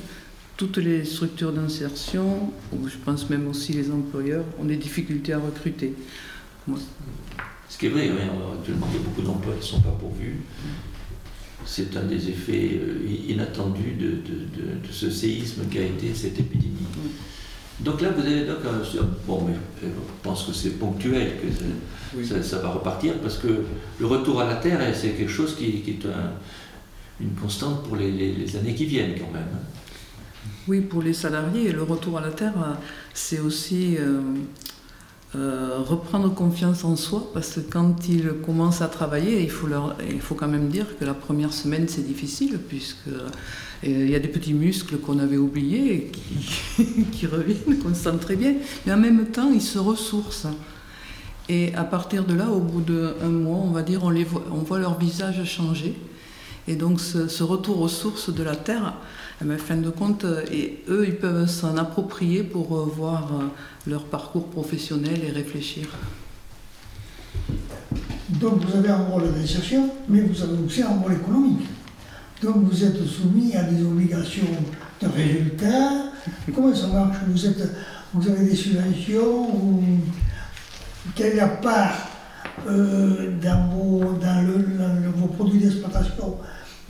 toutes 0.57 0.77
les 0.77 1.05
structures 1.05 1.53
d'insertion, 1.53 2.51
ou 2.73 2.87
je 2.87 2.97
pense 3.03 3.29
même 3.29 3.47
aussi 3.47 3.73
les 3.73 3.89
employeurs, 3.89 4.43
ont 4.59 4.65
des 4.65 4.75
difficultés 4.77 5.33
à 5.33 5.39
recruter. 5.39 5.93
Moi, 6.67 6.77
Ce 7.71 7.77
qui 7.77 7.85
est 7.85 7.89
vrai, 7.89 8.09
oui, 8.11 8.21
actuellement 8.59 8.87
il 8.91 8.97
y 8.97 8.99
a 8.99 9.03
beaucoup 9.07 9.21
d'emplois 9.21 9.53
qui 9.53 9.59
ne 9.61 9.65
sont 9.77 9.81
pas 9.81 9.95
pourvus. 9.97 10.41
C'est 11.65 11.95
un 11.95 12.03
des 12.03 12.27
effets 12.29 12.71
euh, 12.81 13.07
inattendus 13.29 13.93
de, 13.97 14.07
de- 14.07 14.11
de- 14.11 14.87
de 14.87 14.91
ce 14.91 15.09
séisme 15.09 15.61
qu'a 15.71 15.81
été 15.83 16.13
cette 16.13 16.37
épidémie. 16.37 16.75
Donc 17.79 18.01
là, 18.01 18.09
vous 18.09 18.21
avez 18.25 18.45
donc 18.45 18.57
un... 18.65 19.03
Bon, 19.25 19.45
mais 19.47 19.53
je 19.81 19.87
pense 20.21 20.43
que 20.43 20.53
c'est 20.53 20.71
ponctuel, 20.71 21.31
que 21.41 21.49
ça- 21.51 21.65
Oui. 22.17 22.27
ça, 22.27 22.43
ça 22.43 22.57
va 22.59 22.71
repartir, 22.71 23.13
parce 23.21 23.37
que 23.37 23.47
le 23.99 24.05
retour 24.05 24.41
à 24.41 24.47
la 24.47 24.55
Terre, 24.55 24.79
c'est 24.93 25.11
quelque 25.11 25.31
chose 25.31 25.55
qui, 25.55 25.81
qui 25.81 25.91
est 25.91 26.05
un- 26.07 26.33
une 27.23 27.31
constante 27.35 27.83
pour 27.87 27.95
les, 27.95 28.11
les- 28.11 28.33
les 28.33 28.55
années 28.57 28.75
qui 28.75 28.85
viennent 28.85 29.15
quand 29.17 29.31
même. 29.31 29.47
hein. 29.53 29.63
Oui, 30.67 30.81
pour 30.81 31.01
les 31.03 31.13
salariés, 31.13 31.71
le 31.71 31.83
retour 31.83 32.17
à 32.17 32.21
la 32.21 32.31
terre, 32.31 32.53
euh, 32.57 32.73
c'est 33.13 33.39
aussi 33.39 33.95
euh, 33.97 34.19
euh, 35.33 35.77
reprendre 35.79 36.33
confiance 36.33 36.83
en 36.83 36.97
soi, 36.97 37.29
parce 37.33 37.53
que 37.53 37.59
quand 37.61 38.09
ils 38.09 38.33
commencent 38.45 38.81
à 38.81 38.87
travailler, 38.87 39.41
il 39.41 39.49
faut, 39.49 39.65
leur, 39.65 39.95
il 40.09 40.19
faut 40.19 40.35
quand 40.35 40.49
même 40.49 40.67
dire 40.67 40.85
que 40.99 41.05
la 41.05 41.13
première 41.13 41.53
semaine, 41.53 41.87
c'est 41.87 42.05
difficile, 42.05 42.59
puisque 42.67 43.07
euh, 43.07 43.29
il 43.81 44.09
y 44.09 44.15
a 44.15 44.19
des 44.19 44.27
petits 44.27 44.53
muscles 44.53 44.97
qu'on 44.97 45.19
avait 45.19 45.37
oubliés 45.37 46.11
qui, 47.13 47.27
reviennent, 47.27 47.79
qu'on 47.81 47.93
sent 47.93 48.17
très 48.19 48.35
bien, 48.35 48.55
mais 48.85 48.91
en 48.91 48.97
même 48.97 49.27
temps, 49.27 49.49
ils 49.53 49.61
se 49.61 49.79
ressourcent. 49.79 50.53
Et 51.47 51.73
à 51.75 51.85
partir 51.85 52.25
de 52.25 52.33
là, 52.33 52.49
au 52.49 52.59
bout 52.59 52.81
d'un 52.81 53.29
mois, 53.29 53.59
on 53.59 53.71
va 53.71 53.83
dire, 53.83 54.03
on, 54.03 54.09
les 54.09 54.25
voit, 54.25 54.43
on 54.51 54.59
voit 54.59 54.79
leur 54.79 54.99
visage 54.99 55.41
changer. 55.45 55.95
Et 56.67 56.75
donc 56.75 56.99
ce 56.99 57.43
retour 57.43 57.81
aux 57.81 57.87
sources 57.87 58.33
de 58.33 58.43
la 58.43 58.55
terre, 58.55 58.93
eh 59.41 59.47
ben, 59.47 59.57
fin 59.57 59.77
de 59.77 59.89
compte, 59.89 60.23
euh, 60.23 60.43
et 60.51 60.83
eux, 60.87 61.05
ils 61.07 61.15
peuvent 61.15 61.47
s'en 61.47 61.75
approprier 61.77 62.43
pour 62.43 62.77
euh, 62.77 62.85
voir 62.85 63.31
euh, 63.33 63.89
leur 63.89 64.03
parcours 64.03 64.47
professionnel 64.47 65.19
et 65.23 65.31
réfléchir. 65.31 65.87
Donc 68.29 68.63
vous 68.63 68.77
avez 68.77 68.89
un 68.89 68.97
rôle 68.97 69.33
d'insertion, 69.33 69.89
mais 70.07 70.21
vous 70.21 70.43
avez 70.43 70.63
aussi 70.63 70.83
un 70.83 70.89
rôle 70.89 71.13
économique. 71.13 71.67
Donc 72.43 72.57
vous 72.57 72.83
êtes 72.83 73.03
soumis 73.03 73.55
à 73.55 73.63
des 73.63 73.83
obligations 73.83 74.45
de 75.01 75.07
résultats. 75.07 76.11
Comment 76.53 76.75
ça 76.75 76.87
marche? 76.87 77.17
Vous, 78.13 78.27
avez 78.27 78.45
des 78.45 78.55
subventions 78.55 79.55
ou 79.55 79.83
quelle 81.15 81.33
est 81.33 81.37
la 81.37 81.47
part 81.47 82.09
dans, 82.65 83.69
vos 85.15 85.27
produits 85.35 85.59
d'exploitation? 85.59 86.37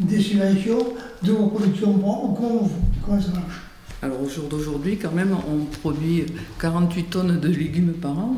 Des 0.01 0.20
subventions 0.20 0.79
de 1.24 1.31
vos 1.31 1.48
productions 1.48 1.93
Comment, 1.93 2.31
vous- 2.63 2.72
comment 3.05 3.22
ça 3.22 3.31
marche? 3.31 3.62
Alors 4.01 4.22
au 4.24 4.27
jour 4.29 4.46
d'aujourd'hui, 4.50 4.98
quand 4.98 5.12
même, 5.12 5.36
on 5.48 5.65
produit 5.65 6.25
48 6.60 7.03
tonnes 7.10 7.39
de 7.39 7.48
légumes 7.50 7.93
par 7.93 8.17
an. 8.17 8.36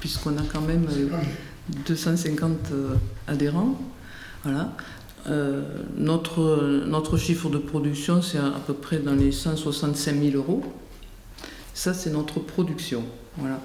puisqu'on 0.00 0.36
a 0.36 0.42
quand 0.52 0.62
même 0.62 0.86
euh, 0.90 1.08
250 1.86 2.50
euh, 2.72 2.94
adhérents. 3.28 3.78
Voilà. 4.42 4.72
Euh, 5.28 5.62
notre, 5.96 6.84
notre 6.88 7.16
chiffre 7.18 7.48
de 7.50 7.58
production, 7.58 8.20
c'est 8.20 8.38
à 8.38 8.58
peu 8.66 8.74
près 8.74 8.98
dans 8.98 9.14
les 9.14 9.30
165 9.30 10.20
000 10.20 10.36
euros. 10.36 10.62
Ça, 11.74 11.94
c'est 11.94 12.10
notre 12.10 12.40
production. 12.40 13.02
Voilà. 13.38 13.58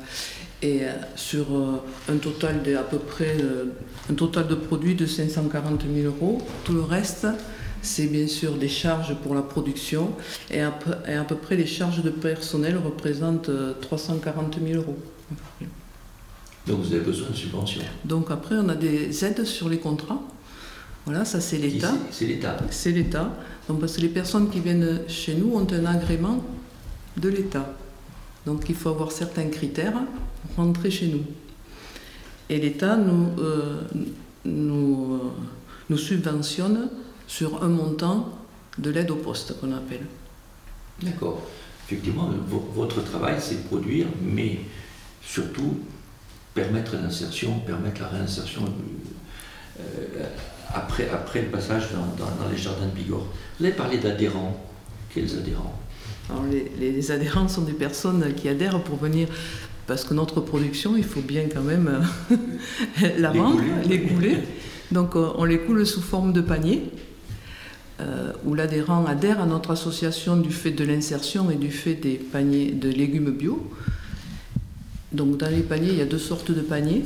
Et 0.62 0.84
euh, 0.86 0.92
sur 1.16 1.46
euh, 1.56 1.82
un 2.10 2.18
total 2.18 2.64
de 2.64 2.76
à 2.76 2.84
peu 2.84 2.98
près 3.00 3.36
euh, 3.42 3.66
un 4.10 4.14
total 4.14 4.48
de 4.48 4.56
produits 4.56 4.96
de 4.96 5.06
540 5.06 5.84
000 5.94 6.08
euros, 6.08 6.42
tout 6.64 6.74
le 6.74 6.82
reste, 6.82 7.28
c'est 7.82 8.08
bien 8.08 8.28
sûr 8.28 8.54
des 8.54 8.70
charges 8.70 9.14
pour 9.22 9.36
la 9.36 9.42
production 9.44 10.14
et 10.50 10.62
à, 10.62 10.72
peu- 10.72 10.96
et 11.08 11.14
à 11.16 11.24
peu 11.24 11.36
près 11.36 11.56
les 11.58 11.68
charges 11.68 12.02
de 12.02 12.10
personnel 12.10 12.78
représentent 12.78 13.50
euh, 13.50 13.74
340 13.82 14.58
000 14.66 14.82
euros. 14.82 14.98
Donc 16.66 16.80
vous 16.80 16.94
avez 16.94 17.04
besoin 17.04 17.30
de 17.30 17.36
subventions. 17.36 17.82
Donc 18.04 18.32
après, 18.32 18.56
on 18.56 18.68
a 18.70 18.76
des 18.76 19.24
aides 19.26 19.44
sur 19.46 19.70
les 19.70 19.78
contrats. 19.80 20.22
Voilà, 21.06 21.24
ça 21.24 21.40
c'est 21.40 21.58
l'État. 21.58 21.94
c'est 22.12 22.20
C'est 22.20 22.26
l'État. 22.26 22.58
C'est 22.72 22.92
l'État. 22.92 23.32
Donc 23.70 23.80
parce 23.80 23.96
que 23.98 24.02
les 24.02 24.10
personnes 24.10 24.50
qui 24.50 24.60
viennent 24.60 25.02
chez 25.08 25.36
nous 25.36 25.54
ont 25.56 25.68
un 25.72 25.86
agrément 25.86 26.44
de 27.16 27.30
l'État. 27.30 27.74
Donc 28.48 28.70
il 28.70 28.76
faut 28.76 28.90
avoir 28.90 29.12
certains 29.12 29.48
critères 29.50 29.94
pour 30.56 30.64
rentrer 30.66 30.90
chez 30.90 31.08
nous. 31.10 31.24
Et 32.50 32.58
l'État 32.60 32.96
nous, 32.96 33.28
euh, 33.40 33.82
euh, 34.46 35.18
subventionne 35.98 36.90
sur 37.28 37.62
un 37.62 37.68
montant 37.68 38.30
de 38.78 38.90
l'aide 38.90 39.12
au 39.12 39.16
poste 39.18 39.60
qu'on 39.60 39.74
appelle. 39.74 40.06
D'accord. 41.04 41.42
Effectivement, 41.86 42.30
vo- 42.48 42.70
votre 42.74 43.04
travail, 43.04 43.36
c'est 43.40 43.66
produire, 43.66 44.08
mais 44.24 44.62
surtout 45.22 45.80
permettre 46.54 46.96
l'insertion, 46.96 47.60
permettre 47.60 48.00
la 48.02 48.08
réinsertion 48.08 48.64
euh, 49.82 50.26
après, 50.74 51.10
le 51.42 51.50
passage 51.50 51.90
dans 51.92 52.50
les 52.50 52.58
jardins 52.58 52.86
de 52.88 52.92
Bigorre. 52.92 53.28
Vous 53.60 53.66
avez 53.66 53.76
parlé 53.76 53.98
d'adhérents. 53.98 54.56
Quels 55.14 55.38
adhérents? 55.38 55.78
Alors 56.30 56.44
les, 56.44 56.72
les 56.80 57.12
adhérents 57.12 57.48
sont 57.48 57.62
des 57.62 57.74
personnes 57.74 58.34
qui 58.36 58.50
adhèrent 58.50 58.84
pour 58.84 58.98
venir, 58.98 59.28
parce 59.88 60.04
que 60.04 60.14
notre 60.14 60.42
production, 60.42 60.98
il 60.98 61.06
faut 61.06 61.22
bien 61.22 61.46
quand 61.52 61.62
même 61.62 62.04
euh, 62.32 63.08
la 63.18 63.32
vendre, 63.32 63.62
les 63.88 64.02
couler. 64.02 64.38
Donc 64.92 65.16
euh, 65.16 65.30
on 65.38 65.46
les 65.46 65.60
coule 65.60 65.88
sous 65.88 66.02
forme 66.02 66.34
de 66.34 66.42
panier, 66.42 66.84
euh, 68.02 68.34
où 68.46 68.54
l'adhérent 68.54 69.06
adhère 69.06 69.42
à 69.42 69.46
notre 69.46 69.72
association 69.72 70.36
du 70.38 70.52
fait 70.52 70.72
de 70.72 70.84
l'insertion 70.84 71.50
et 71.50 71.56
du 71.56 71.72
fait 71.72 71.96
des 71.96 72.16
paniers 72.16 72.72
de 72.72 72.90
légumes 72.90 73.32
bio. 73.32 73.72
Donc 75.14 75.38
dans 75.38 75.50
les 75.50 75.62
paniers, 75.62 75.92
il 75.92 75.98
y 75.98 76.02
a 76.02 76.06
deux 76.06 76.20
sortes 76.20 76.52
de 76.52 76.62
paniers. 76.62 77.04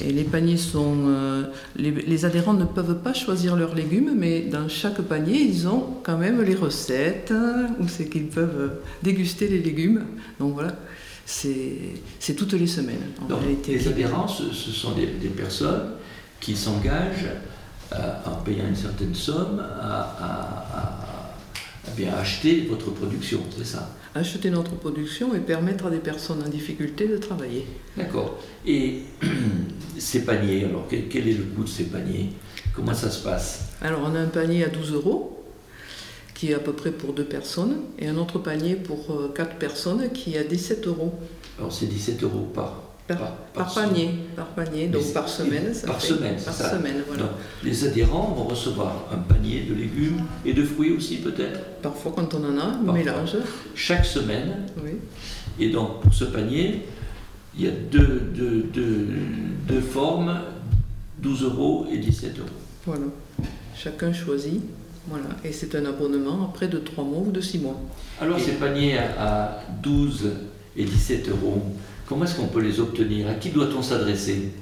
Et 0.00 0.10
les 0.12 0.24
paniers 0.24 0.56
sont. 0.56 0.94
euh, 1.06 1.44
les, 1.76 1.90
les 1.90 2.24
adhérents 2.24 2.54
ne 2.54 2.64
peuvent 2.64 2.98
pas 3.02 3.12
choisir 3.12 3.56
leurs 3.56 3.74
légumes, 3.74 4.12
mais 4.16 4.40
dans 4.40 4.68
chaque 4.68 5.00
panier, 5.02 5.40
ils 5.40 5.68
ont 5.68 5.98
quand 6.02 6.16
même 6.16 6.40
les 6.42 6.54
recettes, 6.54 7.30
euh, 7.30 7.66
où 7.78 7.86
c'est 7.88 8.06
qu'ils 8.08 8.28
peuvent 8.28 8.58
euh, 8.58 8.68
déguster 9.02 9.48
les 9.48 9.60
légumes. 9.60 10.04
Donc 10.40 10.54
voilà, 10.54 10.74
c'est 11.26 12.34
toutes 12.36 12.54
les 12.54 12.66
semaines. 12.66 13.06
En 13.22 13.26
Donc, 13.26 13.40
réalité. 13.40 13.72
les 13.74 13.88
adhérents, 13.88 14.26
ce, 14.26 14.44
ce 14.52 14.70
sont 14.70 14.92
des, 14.92 15.06
des 15.06 15.28
personnes 15.28 15.90
qui 16.40 16.56
s'engagent 16.56 17.28
euh, 17.92 17.96
en 18.26 18.36
payant 18.42 18.66
une 18.68 18.74
certaine 18.76 19.14
somme 19.14 19.60
à, 19.60 19.84
à- 19.84 20.78
à- 20.78 21.01
à 21.86 21.90
bien 21.96 22.14
acheter 22.14 22.66
votre 22.68 22.90
production, 22.90 23.40
c'est 23.56 23.66
ça 23.66 23.96
Acheter 24.14 24.50
notre 24.50 24.72
production 24.72 25.34
et 25.34 25.40
permettre 25.40 25.86
à 25.86 25.90
des 25.90 25.98
personnes 25.98 26.42
en 26.42 26.48
difficulté 26.48 27.08
de 27.08 27.16
travailler. 27.16 27.66
D'accord. 27.96 28.38
Et 28.66 29.04
ces 29.98 30.24
paniers, 30.24 30.66
alors 30.66 30.86
quel, 30.88 31.08
quel 31.08 31.28
est 31.28 31.32
le 31.32 31.44
coût 31.44 31.64
de 31.64 31.68
ces 31.68 31.84
paniers? 31.84 32.30
Comment 32.74 32.94
ça 32.94 33.10
se 33.10 33.22
passe? 33.22 33.70
Alors 33.80 34.00
on 34.04 34.14
a 34.14 34.20
un 34.20 34.26
panier 34.26 34.64
à 34.64 34.68
12 34.68 34.92
euros, 34.92 35.44
qui 36.34 36.50
est 36.50 36.54
à 36.54 36.58
peu 36.58 36.72
près 36.72 36.90
pour 36.90 37.14
deux 37.14 37.24
personnes, 37.24 37.76
et 37.98 38.08
un 38.08 38.16
autre 38.18 38.38
panier 38.38 38.76
pour 38.76 39.10
euh, 39.10 39.32
quatre 39.34 39.56
personnes 39.56 40.10
qui 40.12 40.34
est 40.34 40.38
à 40.38 40.44
17 40.44 40.86
euros. 40.86 41.14
Alors 41.58 41.72
c'est 41.72 41.86
17 41.86 42.22
euros 42.22 42.50
par, 42.54 42.91
Par, 43.08 43.18
Par- 43.18 43.28
par 43.52 43.64
par 43.64 43.74
panier, 43.74 44.10
par 44.36 44.46
panier, 44.48 44.86
donc 44.86 45.12
par 45.12 45.28
semaine. 45.28 45.74
Ça 45.74 45.88
par 45.88 46.00
fait- 46.00 46.06
semaine, 46.14 46.36
Par 46.42 46.54
ça. 46.54 46.70
semaine, 46.70 47.02
voilà. 47.06 47.22
Donc, 47.24 47.32
les 47.64 47.84
adhérents 47.84 48.32
vont 48.36 48.44
recevoir 48.44 49.06
un 49.12 49.18
panier 49.18 49.62
de 49.68 49.74
légumes 49.74 50.22
et 50.46 50.52
de 50.52 50.62
fruits 50.64 50.92
aussi 50.92 51.16
peut-être 51.16 51.60
Parfois, 51.82 52.12
quand 52.14 52.32
on 52.34 52.44
en 52.44 52.58
a, 52.58 52.66
Parfois. 52.72 52.92
mélange. 52.94 53.36
chaque 53.74 54.04
semaine. 54.06 54.66
Oui. 54.82 54.92
Et 55.58 55.70
donc 55.70 56.00
pour 56.00 56.14
ce 56.14 56.24
panier, 56.26 56.82
il 57.58 57.64
y 57.64 57.68
a 57.68 57.72
deux, 57.72 58.22
deux- 58.34 58.62
deux- 58.72 59.08
deux 59.68 59.80
formes, 59.80 60.40
12 61.18 61.42
euros 61.42 61.86
et 61.92 61.98
17 61.98 62.38
euros. 62.38 62.48
Voilà. 62.86 63.06
Chacun 63.76 64.12
choisit. 64.12 64.60
Voilà. 65.08 65.26
Et 65.44 65.52
c'est 65.52 65.74
un 65.74 65.84
abonnement 65.86 66.44
après 66.44 66.68
de 66.68 66.78
3 66.78 67.02
mois 67.02 67.22
ou 67.26 67.32
de 67.32 67.40
6 67.40 67.58
mois. 67.58 67.78
Alors 68.20 68.38
Et- 68.38 68.42
ces 68.42 68.52
paniers 68.52 68.96
à 68.98 69.60
12 69.82 70.30
et 70.76 70.84
17 70.84 71.28
euros, 71.28 71.62
comment 72.12 72.26
est-ce 72.26 72.34
qu'on 72.34 72.46
peut 72.46 72.60
les 72.60 72.78
obtenir? 72.78 73.26
À 73.28 73.34
qui 73.34 73.48
doit-on 73.48 73.80
s'adresser? 73.80 74.52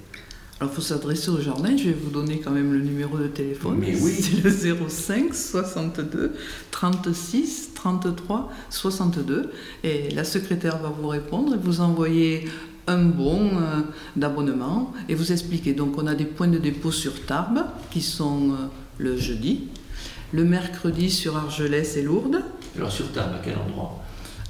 Alors, 0.61 0.73
il 0.73 0.77
faut 0.77 0.83
s'adresser 0.83 1.31
au 1.31 1.41
jardin. 1.41 1.77
Je 1.77 1.85
vais 1.85 1.97
vous 2.01 2.11
donner 2.11 2.39
quand 2.39 2.53
même 2.53 2.73
le 2.73 2.81
numéro 2.81 3.19
de 3.19 3.27
téléphone. 3.27 3.77
Mais 3.81 4.01
oui. 4.01 4.13
C'est 4.13 4.41
le 4.45 4.89
05 4.89 5.35
62 5.35 6.33
36 6.71 7.71
33 7.75 8.53
62. 8.69 9.51
Et 9.83 10.11
la 10.11 10.23
secrétaire 10.23 10.79
va 10.79 10.91
vous 10.91 11.09
répondre 11.09 11.55
et 11.55 11.59
vous 11.59 11.81
envoyer 11.81 12.45
un 12.87 13.03
bon 13.03 13.49
euh, 13.49 13.81
d'abonnement 14.15 14.93
et 15.09 15.17
vous 15.17 15.33
expliquer. 15.33 15.73
Donc, 15.73 15.99
on 15.99 16.07
a 16.07 16.15
des 16.15 16.27
points 16.27 16.47
de 16.47 16.59
dépôt 16.59 16.93
sur 16.93 17.27
Tarbes 17.27 17.65
qui 17.91 18.01
sont 18.01 18.51
euh, 18.51 18.55
le 18.99 19.17
jeudi, 19.17 19.69
le 20.33 20.45
mercredi 20.45 21.11
sur 21.11 21.37
Argelès 21.37 21.97
et 21.97 22.03
Lourdes. 22.03 22.43
Alors 22.77 22.93
sur 22.93 23.11
table, 23.11 23.35
à 23.35 23.41
quel 23.45 23.57
endroit? 23.57 23.99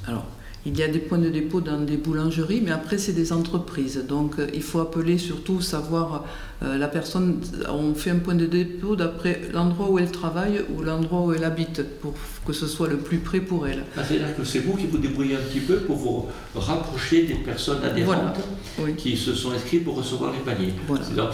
Alors, 0.07 0.27
il 0.67 0.77
y 0.79 0.83
a 0.83 0.89
des 0.89 0.99
points 0.99 1.17
de 1.19 1.31
dépôt 1.31 1.63
dans 1.63 1.81
des 1.81 1.97
boulangeries, 1.97 2.61
mais 2.63 2.71
après, 2.71 2.99
c'est 2.99 3.15
des 3.15 3.33
entreprises. 3.33 4.05
Donc, 4.07 4.39
euh, 4.39 4.47
il 4.53 4.63
faut 4.63 4.81
appeler 4.81 5.17
surtout, 5.17 5.63
savoir 5.63 6.27
euh, 6.63 6.77
la 6.77 6.87
personne. 6.89 7.41
On 7.71 7.95
fait 7.95 8.11
un 8.11 8.19
point 8.19 8.35
de 8.35 8.45
dépôt 8.45 8.95
d'après 8.95 9.41
l'endroit 9.55 9.91
où 9.91 9.99
elle 9.99 10.11
travaille 10.11 10.61
ou 10.77 10.83
l'endroit 10.83 11.23
où 11.23 11.33
elle 11.33 11.45
habite, 11.45 11.83
pour 12.03 12.13
que 12.47 12.53
ce 12.53 12.67
soit 12.67 12.89
le 12.89 12.99
plus 12.99 13.19
près 13.19 13.41
pour 13.41 13.67
elle. 13.67 13.85
Ah, 13.97 14.03
C'est-à-dire 14.07 14.37
que 14.37 14.45
c'est 14.45 14.59
vous 14.59 14.75
qui 14.77 14.87
vous 14.87 14.99
débrouillez 14.99 15.37
un 15.37 15.41
petit 15.41 15.61
peu 15.61 15.77
pour 15.79 15.97
vous 15.97 16.27
rapprocher 16.55 17.23
des 17.23 17.37
personnes 17.37 17.83
adhérentes 17.83 18.37
Oui. 18.81 18.95
qui 18.97 19.17
se 19.17 19.33
sont 19.35 19.53
inscrites 19.53 19.85
pour 19.85 19.97
recevoir 19.97 20.31
les 20.33 20.41
paniers. 20.41 20.75
Voilà. 20.87 21.05
C'est 21.07 21.15
donc 21.17 21.31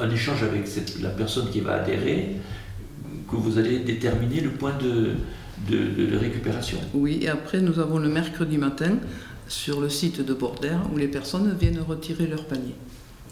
un 0.00 0.10
échange 0.10 0.42
avec 0.42 0.66
cette- 0.66 1.00
la 1.00 1.10
personne 1.10 1.50
qui 1.50 1.60
va 1.60 1.74
adhérer 1.74 2.36
que 3.30 3.36
vous 3.36 3.58
allez 3.58 3.78
déterminer 3.80 4.40
le 4.40 4.50
point 4.50 4.72
de, 4.82 5.10
de- 5.70 6.06
de 6.10 6.16
récupération. 6.16 6.78
Oui, 6.94 7.18
et 7.22 7.28
après, 7.28 7.60
nous 7.60 7.78
avons 7.78 7.98
le 7.98 8.08
mercredi 8.08 8.58
matin 8.58 8.96
sur 9.48 9.80
le 9.80 9.88
site 9.88 10.24
de 10.24 10.34
Bordère 10.34 10.80
où 10.92 10.96
les 10.98 11.08
personnes 11.08 11.54
viennent 11.58 11.80
retirer 11.80 12.26
leur 12.26 12.44
panier. 12.44 12.74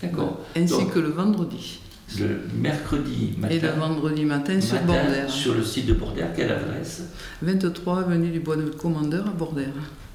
D'accord. 0.02 0.40
Ainsi 0.56 0.72
Donc, 0.72 0.92
que 0.92 0.98
le 0.98 1.08
vendredi. 1.08 1.80
Le 2.18 2.40
mercredi 2.60 3.32
matin, 3.38 3.54
Et 3.54 3.58
le 3.60 3.68
vendredi 3.70 4.24
matin 4.24 4.60
sur 4.60 4.78
Bordère. 4.82 5.28
sur 5.28 5.54
le 5.54 5.62
site 5.64 5.86
de 5.86 5.94
Bordère, 5.94 6.32
quelle 6.34 6.52
adresse? 6.52 7.04
23 7.42 8.00
avenue 8.00 8.28
du 8.30 8.40
Bois 8.40 8.56
du 8.56 8.70
Commandeur 8.70 9.26
à 9.26 9.30
Bordère. 9.30 9.72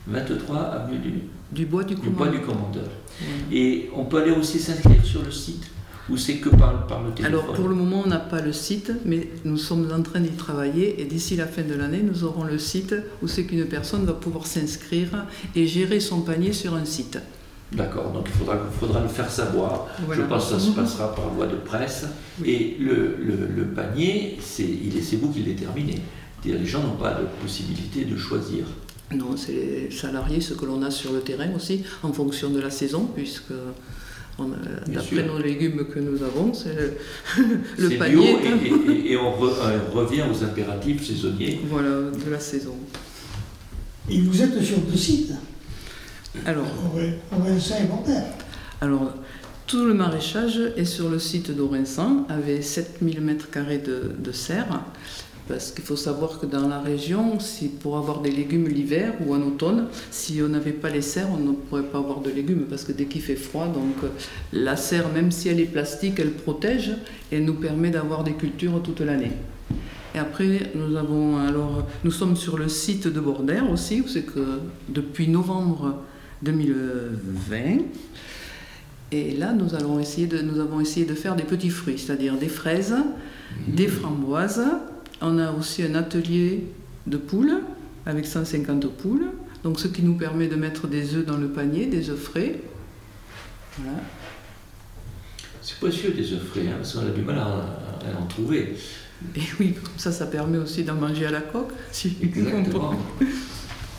23 0.08 0.58
avenue 0.58 1.00
du, 1.00 1.13
Du 1.52 1.65
Bois 1.65 1.84
du 1.84 1.95
du 1.95 2.02
Bois 2.10 2.28
Commandeur. 2.28 2.39
du 2.39 2.45
Commandeur. 2.45 2.84
Voilà. 3.19 3.34
Et 3.52 3.89
on 3.95 4.06
peut 4.06 4.21
aller 4.21 4.32
aussi 4.32 4.58
s'inscrire 4.58 5.04
sur 5.04 5.21
le 5.24 5.32
site 5.32 5.69
ou 6.09 6.17
c'est 6.17 6.35
que 6.37 6.49
par, 6.49 6.87
par 6.87 7.03
le 7.03 7.11
téléphone 7.11 7.25
Alors 7.39 7.53
pour 7.53 7.67
le 7.67 7.75
moment, 7.75 8.01
on 8.05 8.07
n'a 8.07 8.19
pas 8.19 8.41
le 8.41 8.51
site, 8.53 8.91
mais 9.05 9.29
nous 9.45 9.57
sommes 9.57 9.89
en 9.91 10.01
train 10.01 10.19
d'y 10.19 10.29
travailler 10.31 11.01
et 11.01 11.05
d'ici 11.05 11.35
la 11.35 11.47
fin 11.47 11.61
de 11.61 11.73
l'année, 11.73 12.01
nous 12.03 12.23
aurons 12.23 12.43
le 12.43 12.57
site 12.57 12.95
où 13.21 13.27
c'est 13.27 13.43
qu'une 13.45 13.65
personne 13.65 14.05
va 14.05 14.13
pouvoir 14.13 14.45
s'inscrire 14.47 15.25
et 15.55 15.67
gérer 15.67 15.99
son 15.99 16.21
panier 16.21 16.53
sur 16.53 16.73
un 16.73 16.85
site. 16.85 17.19
D'accord, 17.71 18.11
donc 18.11 18.25
il 18.27 18.33
faudra, 18.37 18.57
faudra 18.79 18.99
le 19.01 19.07
faire 19.07 19.29
savoir. 19.31 19.87
Voilà. 20.05 20.21
Je 20.23 20.27
pense 20.27 20.45
que 20.49 20.51
ça 20.55 20.59
se 20.59 20.71
passera 20.71 21.15
par 21.15 21.29
voie 21.29 21.47
de 21.47 21.55
presse. 21.55 22.05
Et 22.43 22.75
le, 22.79 23.15
le- 23.23 23.47
le 23.55 23.63
panier, 23.67 24.37
c'est 24.41 24.63
est- 24.63 25.01
c'est 25.01 25.15
vous 25.15 25.29
qui 25.31 25.39
le 25.39 25.45
déterminez. 25.53 26.01
Les 26.43 26.65
gens 26.65 26.81
n'ont 26.83 26.97
pas 26.97 27.13
de 27.13 27.25
possibilité 27.41 28.03
de 28.03 28.17
choisir. 28.17 28.65
Non, 29.15 29.37
c'est 29.37 29.53
les 29.53 29.91
salariés, 29.91 30.41
ce 30.41 30.53
que 30.53 30.65
l'on 30.65 30.81
a 30.81 30.91
sur 30.91 31.13
le 31.13 31.19
terrain 31.21 31.47
aussi, 31.55 31.83
en 32.03 32.11
fonction 32.11 32.49
de 32.49 32.59
la 32.59 32.71
saison, 32.71 33.05
puisque 33.15 33.53
on 34.41 34.54
a- 34.54 34.86
Bien 34.89 34.99
d'après 35.01 35.15
sûr. 35.23 35.25
nos 35.25 35.39
légumes 35.39 35.86
que 35.93 35.99
nous 35.99 36.21
avons, 36.23 36.54
c'est 36.54 36.73
le, 36.75 36.93
le 37.77 37.89
C'est 37.89 37.95
panier 37.97 38.15
bio 38.15 38.23
et, 38.23 38.67
et- 38.67 38.91
et- 38.91 39.12
et 39.13 39.17
on 39.17 39.32
re- 39.39 39.54
euh, 39.62 39.80
revient 39.93 40.23
aux 40.32 40.43
impératifs 40.43 41.06
saisonniers. 41.08 41.60
voilà, 41.69 41.89
de 41.89 42.30
la 42.32 42.39
saison. 42.39 42.75
Et 44.10 44.19
vous 44.21 44.41
êtes 44.41 44.62
sur 44.63 44.77
deux 44.80 44.97
sites, 44.97 45.32
Alors, 46.45 46.65
et. 47.34 48.23
Alors, 48.82 49.13
tout 49.67 49.86
le 49.86 49.93
maraîchage 49.93 50.60
est 50.75 50.86
sur 50.86 51.10
le 51.10 51.19
site 51.19 51.51
d'Orinsan, 51.56 52.25
avec 52.30 52.63
7000 52.63 53.19
m2 53.21 53.84
de, 53.84 54.12
de 54.17 54.32
serre. 54.32 54.82
Parce 55.47 55.71
qu'il 55.71 55.84
faut 55.84 55.95
savoir 55.95 56.39
que 56.39 56.45
dans 56.45 56.67
la 56.67 56.80
région, 56.80 57.39
si 57.39 57.67
pour 57.67 57.97
avoir 57.97 58.21
des 58.21 58.32
légumes 58.32 58.67
l'hiver 58.67 59.13
ou 59.25 59.34
en 59.34 59.41
automne, 59.41 59.88
si 60.10 60.41
on 60.43 60.49
n'avait 60.49 60.71
pas 60.71 60.89
les 60.89 61.01
serres, 61.01 61.30
on 61.32 61.38
ne 61.38 61.51
pourrait 61.51 61.84
pas 61.84 61.97
avoir 61.97 62.21
de 62.21 62.30
légumes 62.30 62.65
parce 62.69 62.84
que 62.84 62.91
dès 62.91 63.06
qu'il 63.06 63.21
fait 63.21 63.36
froid, 63.36 63.67
donc 63.67 64.04
euh, 64.04 64.08
la 64.54 64.75
serre, 64.75 65.10
même 65.10 65.32
si 65.32 65.49
elle 65.49 65.60
est 65.60 65.65
plastique, 65.65 66.19
elle 66.19 66.32
protège 66.32 66.91
et 67.32 67.38
elle 67.38 67.45
nous 67.45 67.56
permet 67.56 67.89
d'avoir 67.89 68.23
des 68.23 68.34
cultures 68.34 68.82
toute 68.82 69.01
l'année. 69.01 69.32
Et 70.13 70.19
après, 70.19 70.71
nous 70.75 70.95
avons 70.95 71.38
alors, 71.38 71.88
nous 72.04 72.12
sommes 72.12 72.36
sur 72.36 72.58
le 72.58 72.67
site 72.67 73.08
de 73.08 73.19
Bordère 73.19 73.69
aussi, 73.71 74.04
c'est 74.08 74.23
que 74.23 74.60
depuis 74.89 75.27
novembre 75.27 76.04
2020, 76.43 77.80
et 79.13 79.32
là, 79.32 79.51
nous, 79.51 79.75
allons 79.75 79.99
essayer 79.99 80.25
de, 80.25 80.41
nous 80.41 80.60
avons 80.60 80.80
essayé 80.80 81.06
de 81.06 81.13
faire 81.13 81.36
des 81.36 81.43
petits 81.43 81.69
fruits, 81.69 81.97
c'est-à-dire 81.97 82.38
des 82.38 82.47
fraises, 82.47 82.95
des 83.67 83.88
framboises. 83.88 84.63
On 85.21 85.38
a 85.38 85.51
aussi 85.51 85.84
un 85.84 85.95
atelier 85.95 86.63
de 87.07 87.17
poules 87.17 87.62
avec 88.05 88.25
150 88.25 88.88
poules, 88.91 89.27
donc 89.63 89.79
ce 89.79 89.88
qui 89.88 90.01
nous 90.01 90.15
permet 90.15 90.47
de 90.47 90.55
mettre 90.55 90.88
des 90.88 91.15
œufs 91.15 91.25
dans 91.25 91.38
le 91.38 91.49
panier, 91.49 91.86
des 91.86 92.10
œufs 92.10 92.19
frais. 92.19 92.60
Voilà. 93.77 93.99
C'est 95.62 95.77
précieux 95.77 96.12
des 96.12 96.34
œufs 96.34 96.43
frais, 96.43 96.67
hein, 96.67 96.77
parce 96.77 96.93
qu'on 96.93 97.05
a 97.05 97.12
du 97.12 97.21
mal 97.21 97.38
à, 97.38 97.45
à 97.45 98.19
en 98.19 98.25
trouver. 98.25 98.75
Et 99.36 99.41
oui, 99.60 99.73
comme 99.73 99.97
ça, 99.97 100.12
ça 100.12 100.25
permet 100.25 100.57
aussi 100.57 100.84
d'en 100.84 100.95
manger 100.95 101.27
à 101.27 101.31
la 101.31 101.41
coque. 101.41 101.71
Si 101.91 102.17
Exactement. 102.21 102.95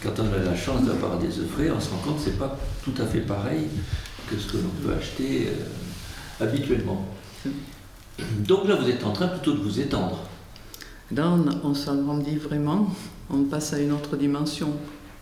Quand 0.02 0.18
on 0.18 0.32
a 0.32 0.44
la 0.44 0.56
chance 0.56 0.84
d'avoir 0.84 1.18
des 1.18 1.38
œufs 1.38 1.48
frais, 1.48 1.70
on 1.70 1.78
se 1.78 1.90
rend 1.90 1.98
compte 1.98 2.16
que 2.16 2.24
ce 2.24 2.30
n'est 2.30 2.36
pas 2.36 2.58
tout 2.82 2.94
à 3.00 3.06
fait 3.06 3.20
pareil 3.20 3.68
que 4.28 4.36
ce 4.36 4.52
que 4.52 4.56
l'on 4.56 4.70
peut 4.82 4.92
acheter 4.94 5.48
euh, 5.48 6.44
habituellement. 6.44 7.06
Donc 8.40 8.66
là, 8.68 8.76
vous 8.76 8.88
êtes 8.88 9.04
en 9.04 9.12
train 9.12 9.28
plutôt 9.28 9.52
de 9.52 9.60
vous 9.60 9.78
étendre. 9.80 10.28
Là, 11.14 11.30
on, 11.64 11.68
on 11.70 11.74
s'agrandit 11.74 12.36
vraiment, 12.36 12.88
on 13.30 13.42
passe 13.44 13.72
à 13.72 13.80
une 13.80 13.92
autre 13.92 14.16
dimension. 14.16 14.70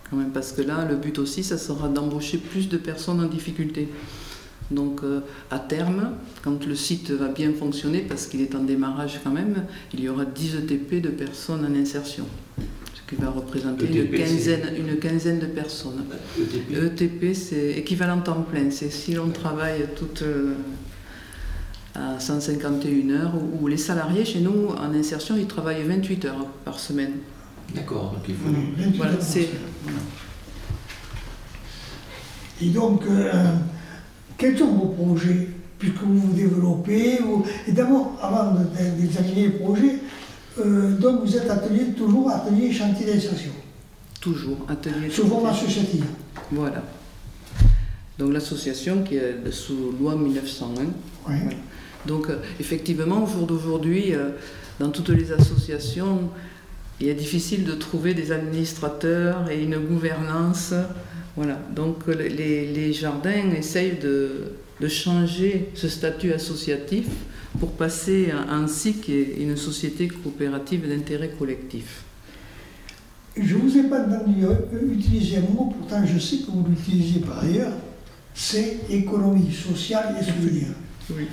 Quand 0.09 0.17
même, 0.17 0.31
parce 0.31 0.53
que 0.53 0.63
là, 0.63 0.85
le 0.89 0.97
but 0.97 1.19
aussi, 1.19 1.43
ça 1.45 1.57
sera 1.59 1.89
d'embaucher 1.89 2.39
plus 2.39 2.69
de 2.69 2.77
personnes 2.77 3.21
en 3.21 3.27
difficulté. 3.27 3.89
Donc 4.71 5.01
euh, 5.03 5.21
à 5.51 5.59
terme, 5.59 6.13
quand 6.43 6.65
le 6.65 6.75
site 6.77 7.11
va 7.11 7.29
bien 7.29 7.53
fonctionner, 7.53 8.01
parce 8.01 8.27
qu'il 8.27 8.41
est 8.41 8.55
en 8.55 8.63
démarrage 8.63 9.21
quand 9.25 9.31
même, 9.31 9.65
il 9.93 10.01
y 10.01 10.09
aura 10.09 10.25
10 10.25 10.57
ETP 10.57 11.01
de 11.03 11.09
personnes 11.09 11.65
en 11.65 11.75
insertion. 11.75 12.25
Ce 12.95 13.01
qui 13.17 13.21
va 13.21 13.31
représenter 13.31 13.87
une, 13.87 13.97
ETP, 13.97 14.17
c'est- 14.17 14.23
quinzaine, 14.23 14.61
une 14.79 14.97
quinzaine 15.01 15.39
de 15.41 15.47
personnes. 15.47 16.05
ETP. 16.39 16.73
ETP, 17.03 17.35
c'est 17.35 17.71
équivalent 17.73 18.21
temps 18.21 18.43
plein. 18.49 18.71
C'est 18.71 18.91
si 18.91 19.15
l'on 19.15 19.31
travaille 19.31 19.87
toute 19.97 20.23
euh, 20.23 20.53
à 21.95 22.19
151 22.21 23.11
heures, 23.11 23.33
ou 23.61 23.67
les 23.67 23.77
salariés 23.77 24.25
chez 24.25 24.41
nous 24.41 24.69
en 24.69 24.95
insertion, 24.95 25.37
ils 25.37 25.47
travaillent 25.47 25.83
28 25.85 26.25
heures 26.27 26.47
par 26.65 26.79
semaine. 26.79 27.13
D'accord, 27.75 28.13
donc 28.13 28.23
il 28.29 28.35
faut. 28.35 28.49
Voilà, 28.49 28.59
28 28.77 28.97
Voilà, 28.97 29.13
heures 29.13 29.19
par 29.19 29.27
c'est-. 29.27 29.49
Et 32.63 32.69
donc, 32.69 33.03
euh, 33.09 33.33
quels 34.37 34.59
sont 34.59 34.67
vos 34.73 34.87
projets 34.89 35.49
Puisque 35.79 36.03
vous 36.03 36.19
vous 36.21 36.33
développez, 36.35 37.21
vous- 37.23 37.43
et 37.67 37.73
d'abord, 37.73 38.13
avant 38.21 38.53
de- 38.53 38.59
de- 38.65 39.01
d'examiner 39.01 39.45
les 39.45 39.51
projets, 39.51 39.97
euh, 40.59 40.95
donc 40.99 41.23
vous 41.25 41.35
êtes 41.35 41.49
atelier, 41.49 41.85
toujours 41.97 42.31
atelier 42.31 42.71
chantier 42.71 43.07
d'insertion, 43.07 43.51
Toujours 44.21 44.59
atelier. 44.69 45.09
sous 45.11 45.27
forme 45.27 45.47
associative. 45.47 46.05
Voilà. 46.53 46.83
Donc 48.19 48.35
l'association 48.35 49.03
qui 49.05 49.17
est 49.17 49.51
sous 49.51 49.93
loi 49.99 50.17
1901. 50.17 50.85
Oui. 51.31 51.35
Donc 52.07 52.29
euh, 52.29 52.37
effectivement, 52.59 53.25
au 53.25 53.27
jour 53.27 53.47
d'aujourd'hui, 53.47 54.15
euh, 54.15 54.31
dans 54.79 54.91
toutes 54.91 55.11
les 55.11 55.33
associations, 55.33 56.31
il 57.01 57.09
est 57.09 57.15
difficile 57.15 57.65
de 57.65 57.73
trouver 57.73 58.15
des 58.15 58.33
administrateurs 58.33 59.51
et 59.51 59.63
une 59.63 59.79
gouvernance. 59.79 60.75
Voilà. 61.37 61.59
Donc 61.75 62.09
euh, 62.09 62.15
les, 62.15 62.67
les 62.67 62.93
jardins 62.93 63.51
essayent 63.57 63.99
de, 63.99 64.53
de 64.81 64.89
changer 64.89 65.71
ce 65.75 65.89
statut 65.89 66.33
associatif 66.33 67.07
pour 67.59 67.73
passer 67.73 68.31
à 68.31 68.55
un 68.55 68.67
SIC 68.67 69.09
est 69.09 69.37
une 69.41 69.57
société 69.57 70.09
coopérative 70.09 70.89
d'intérêt 70.89 71.31
collectif. 71.39 72.05
Je 73.37 73.55
ne 73.57 73.61
vous 73.61 73.79
ai 73.79 73.83
pas 73.85 74.01
entendu 74.01 74.45
euh, 74.45 74.93
utiliser 74.93 75.39
un 75.39 75.53
mot, 75.53 75.73
pourtant 75.79 76.05
je 76.05 76.19
sais 76.19 76.39
que 76.39 76.51
vous 76.51 76.65
l'utilisez 76.69 77.21
par 77.21 77.41
ailleurs, 77.41 77.73
c'est 78.35 78.81
économie 78.89 79.53
sociale 79.53 80.17
et 80.21 80.25
solidaire. 80.25 80.75
Oui. 81.11 81.27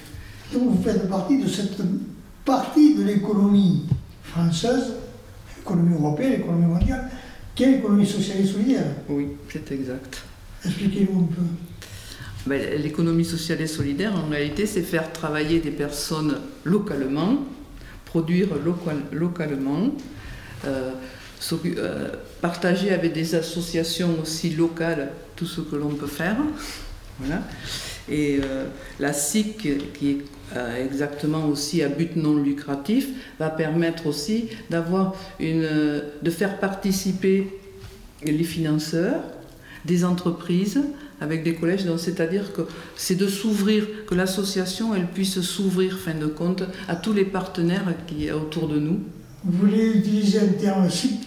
Donc 0.53 0.63
vous 0.77 0.83
faites 0.83 1.09
partie 1.09 1.41
de 1.41 1.47
cette 1.47 1.77
partie 2.45 2.95
de 2.95 3.03
l'économie 3.03 3.83
française, 4.23 4.93
l'économie 5.57 5.95
européenne, 5.95 6.31
l'économie 6.31 6.65
mondiale, 6.65 7.09
qui 7.55 7.63
est 7.63 7.71
l'économie 7.73 8.05
sociale 8.07 8.41
et 8.41 8.45
solidaire. 8.45 8.85
Oui, 9.09 9.27
c'est 9.51 9.71
exact. 9.71 10.23
Expliquez-nous 10.65 11.19
un 11.19 11.23
peu. 11.35 11.41
Ben, 12.45 12.81
L'économie 12.81 13.25
sociale 13.25 13.59
et 13.61 13.67
solidaire, 13.67 14.13
en 14.15 14.29
réalité, 14.29 14.65
c'est 14.65 14.81
faire 14.81 15.11
travailler 15.11 15.59
des 15.59 15.71
personnes 15.71 16.37
localement, 16.63 17.39
produire 18.05 18.47
local- 18.63 19.03
localement, 19.11 19.89
euh, 20.65 20.91
euh, 21.65 22.07
partager 22.41 22.91
avec 22.91 23.11
des 23.13 23.35
associations 23.35 24.21
aussi 24.21 24.51
locales 24.51 25.09
tout 25.35 25.45
ce 25.45 25.59
que 25.61 25.75
l'on 25.75 25.89
peut 25.89 26.07
faire. 26.07 26.37
Et 28.09 28.39
euh, 28.43 28.67
la 28.99 29.13
SIC, 29.13 29.93
qui 29.93 30.09
est 30.09 30.17
euh, 30.55 30.85
exactement 30.85 31.45
aussi 31.47 31.83
à 31.83 31.89
but 31.89 32.15
non 32.15 32.35
lucratif, 32.35 33.09
va 33.39 33.49
permettre 33.49 34.07
aussi 34.07 34.49
d'avoir 34.69 35.15
une, 35.39 35.63
euh, 35.63 36.01
de 36.21 36.31
faire 36.31 36.59
participer 36.59 37.47
les 38.23 38.43
financeurs, 38.43 39.21
des 39.85 40.05
entreprises 40.05 40.81
avec 41.19 41.43
des 41.43 41.55
collèges. 41.55 41.85
Donc, 41.85 41.99
c'est-à-dire 41.99 42.53
que 42.53 42.61
c'est 42.95 43.15
de 43.15 43.27
s'ouvrir, 43.27 43.85
que 44.07 44.15
l'association 44.15 44.95
elle 44.95 45.07
puisse 45.07 45.41
s'ouvrir, 45.41 45.97
fin 45.97 46.13
de 46.13 46.27
compte, 46.27 46.63
à 46.87 46.95
tous 46.95 47.13
les 47.13 47.25
partenaires 47.25 47.93
qui 48.07 48.27
est 48.27 48.31
autour 48.31 48.67
de 48.67 48.79
nous. 48.79 48.99
Vous 49.43 49.57
voulez 49.59 49.97
utiliser 49.97 50.39
un 50.39 50.47
terme 50.47 50.89
SIC? 50.89 51.26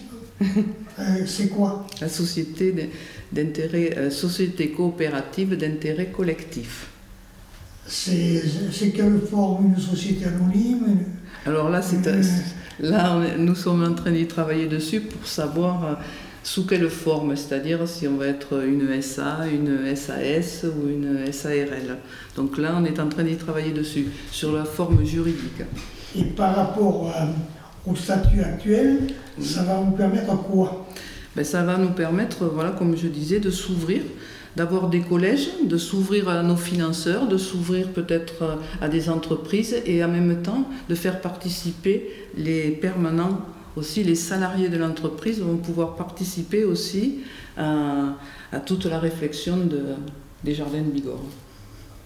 C'est 1.25 1.49
quoi 1.49 1.85
La 1.99 2.09
société 2.09 2.89
d'intérêt, 3.31 3.97
euh, 3.97 4.09
société 4.09 4.71
coopérative 4.71 5.55
d'intérêt 5.57 6.07
collectif. 6.07 6.87
C'est 7.87 8.91
quelle 8.95 9.19
forme 9.19 9.73
Une 9.75 9.81
société 9.81 10.25
anonyme 10.25 10.99
Alors 11.45 11.69
là, 11.69 11.81
c'est 11.81 12.05
Euh, 12.07 12.21
là, 12.79 13.19
nous 13.37 13.55
sommes 13.55 13.83
en 13.83 13.93
train 13.93 14.11
d'y 14.11 14.27
travailler 14.27 14.67
dessus 14.67 15.01
pour 15.01 15.25
savoir 15.27 15.85
euh, 15.85 15.93
sous 16.43 16.65
quelle 16.65 16.89
forme, 16.89 17.35
c'est-à-dire 17.35 17.87
si 17.87 18.07
on 18.07 18.17
va 18.17 18.27
être 18.27 18.63
une 18.65 19.01
SA, 19.01 19.47
une 19.47 19.95
SAS 19.95 20.63
ou 20.63 20.89
une 20.89 21.31
SARL. 21.31 21.97
Donc 22.35 22.57
là, 22.57 22.75
on 22.77 22.85
est 22.85 22.99
en 22.99 23.09
train 23.09 23.23
d'y 23.23 23.35
travailler 23.35 23.71
dessus, 23.71 24.07
sur 24.31 24.53
la 24.53 24.65
forme 24.65 25.05
juridique. 25.05 25.61
Et 26.15 26.23
par 26.23 26.55
rapport 26.55 27.13
euh, 27.15 27.25
au 27.85 27.95
statut 27.95 28.41
actuel, 28.41 29.07
ça 29.41 29.63
va 29.63 29.75
vous 29.77 29.91
permettre 29.91 30.35
quoi? 30.43 30.85
Ben, 31.35 31.43
ça 31.45 31.63
va 31.63 31.77
nous 31.77 31.91
permettre, 31.91 32.45
voilà, 32.53 32.71
comme 32.71 32.95
je 32.97 33.07
disais, 33.07 33.39
de 33.39 33.49
s'ouvrir, 33.51 34.01
d'avoir 34.55 34.89
des 34.89 34.99
collèges, 34.99 35.47
de 35.65 35.77
s'ouvrir 35.77 36.27
à 36.27 36.43
nos 36.43 36.57
financeurs, 36.57 37.27
de 37.27 37.37
s'ouvrir 37.37 37.87
peut-être 37.89 38.43
euh, 38.43 38.55
à 38.81 38.89
des 38.89 39.09
entreprises 39.09 39.75
et 39.85 40.03
en 40.03 40.09
même 40.09 40.41
temps 40.41 40.65
de 40.89 40.95
faire 40.95 41.21
participer 41.21 42.09
les 42.37 42.71
permanents, 42.71 43.39
aussi 43.77 44.03
les 44.03 44.15
salariés 44.15 44.67
de 44.67 44.77
l'entreprise 44.77 45.39
vont 45.39 45.55
pouvoir 45.55 45.95
participer 45.95 46.65
aussi 46.65 47.19
à, 47.57 48.17
à 48.51 48.59
toute 48.59 48.83
la 48.85 48.99
réflexion 48.99 49.55
de- 49.55 49.95
des 50.43 50.53
jardins 50.53 50.81
de 50.81 50.91
Bigorre. 50.91 51.23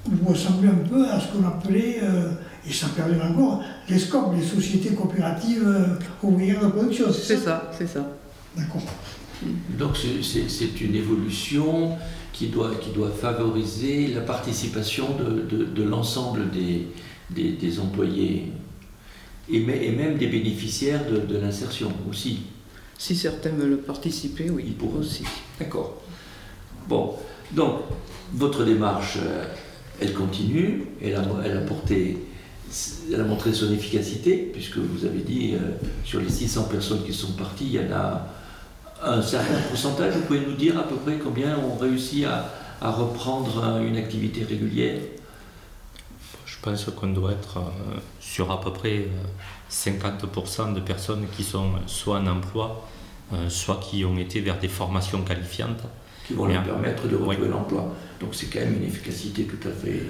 Vous 0.07 0.31
ressemblez 0.31 0.67
un 0.69 0.87
peu 0.87 1.03
à 1.09 1.19
ce 1.19 1.27
qu'on 1.35 1.47
appelait, 1.47 1.97
euh, 2.03 2.29
et 2.67 2.73
ça 2.73 2.87
perdure 2.95 3.23
encore, 3.23 3.63
les 3.89 3.99
SCOP, 3.99 4.35
les 4.35 4.43
sociétés 4.43 4.93
coopératives 4.95 5.63
euh, 5.65 5.85
ouvrières 6.23 6.61
de 6.65 6.67
production, 6.71 7.05
c'est 7.11 7.21
C'est 7.21 7.37
ça 7.37 7.71
c'est 7.77 7.87
ça. 7.87 8.07
D'accord. 8.57 8.81
Donc 9.77 9.97
c'est- 9.97 10.23
c'est 10.23 10.49
c'est 10.49 10.79
une 10.81 10.95
évolution 10.95 11.97
qui 12.33 12.47
doit, 12.47 12.71
qui 12.75 12.89
doit 12.91 13.11
favoriser 13.11 14.07
la 14.07 14.21
participation 14.21 15.07
de, 15.17 15.41
de- 15.55 15.65
de 15.65 15.83
l'ensemble 15.83 16.49
des, 16.51 16.87
des, 17.29 17.51
des 17.53 17.79
employés 17.79 18.51
et, 19.49 19.57
et 19.57 19.91
même 19.91 20.17
des 20.17 20.27
bénéficiaires 20.27 21.05
de, 21.09 21.17
de 21.19 21.37
l'insertion 21.37 21.91
aussi. 22.09 22.39
Si 22.97 23.15
certains 23.15 23.51
veulent 23.51 23.77
participer, 23.77 24.49
oui, 24.49 24.63
Ils 24.67 24.73
pourront. 24.73 24.99
aussi. 24.99 25.23
D'accord. 25.59 26.01
Bon, 26.87 27.13
donc 27.51 27.81
votre 28.33 28.63
démarche, 28.63 29.17
euh, 29.21 29.45
elle 30.01 30.13
continue, 30.13 30.85
elle 31.01 31.15
a, 31.15 31.23
elle 31.43 31.57
a 31.57 31.61
porté, 31.61 32.17
elle 33.11 33.21
a 33.21 33.23
montré 33.23 33.53
son 33.53 33.71
efficacité, 33.71 34.49
puisque 34.51 34.77
vous 34.77 35.05
avez 35.05 35.19
dit 35.19 35.53
euh, 35.55 35.75
sur 36.03 36.19
les 36.19 36.29
600 36.29 36.63
personnes 36.63 37.03
qui 37.03 37.13
sont 37.13 37.33
parties, 37.33 37.65
il 37.65 37.73
y 37.73 37.79
en 37.79 37.91
a 37.91 38.27
un 39.05 39.21
certain 39.21 39.59
pourcentage. 39.69 40.15
Vous 40.15 40.21
pouvez 40.21 40.41
nous 40.41 40.55
dire 40.55 40.77
à 40.79 40.83
peu 40.83 40.95
près 40.95 41.17
combien 41.17 41.57
ont 41.57 41.77
réussi 41.77 42.25
à, 42.25 42.51
reprendre 42.81 43.63
euh, 43.63 43.87
une 43.87 43.97
activité 43.97 44.43
régulière? 44.43 44.99
Je 46.45 46.55
pense 46.61 46.85
qu'on 46.85 47.13
doit 47.13 47.31
être 47.31 47.57
euh, 47.57 47.99
sur 48.19 48.51
à 48.51 48.61
peu 48.61 48.71
près 48.71 49.07
euh, 49.07 49.71
50% 49.71 50.73
de 50.73 50.79
personnes 50.79 51.25
qui 51.35 51.43
sont 51.43 51.71
soit 51.87 52.19
en 52.19 52.27
emploi, 52.27 52.87
soit 53.49 53.79
qui 53.79 54.05
ont 54.05 54.17
été 54.19 54.39
vers 54.39 54.59
des 54.59 54.67
formations 54.67 55.23
qualifiantes. 55.23 55.81
Qui 56.27 56.33
vont 56.33 56.45
leur 56.45 56.61
Bien. 56.63 56.73
permettre 56.73 57.07
de 57.07 57.15
retrouver 57.15 57.37
Oui. 57.41 57.47
l'emploi. 57.49 57.93
Donc 58.19 58.29
c'est 58.33 58.47
quand 58.47 58.59
même 58.61 58.75
une 58.81 58.87
efficacité 58.87 59.43
tout 59.43 59.67
à 59.67 59.71
fait, 59.71 60.03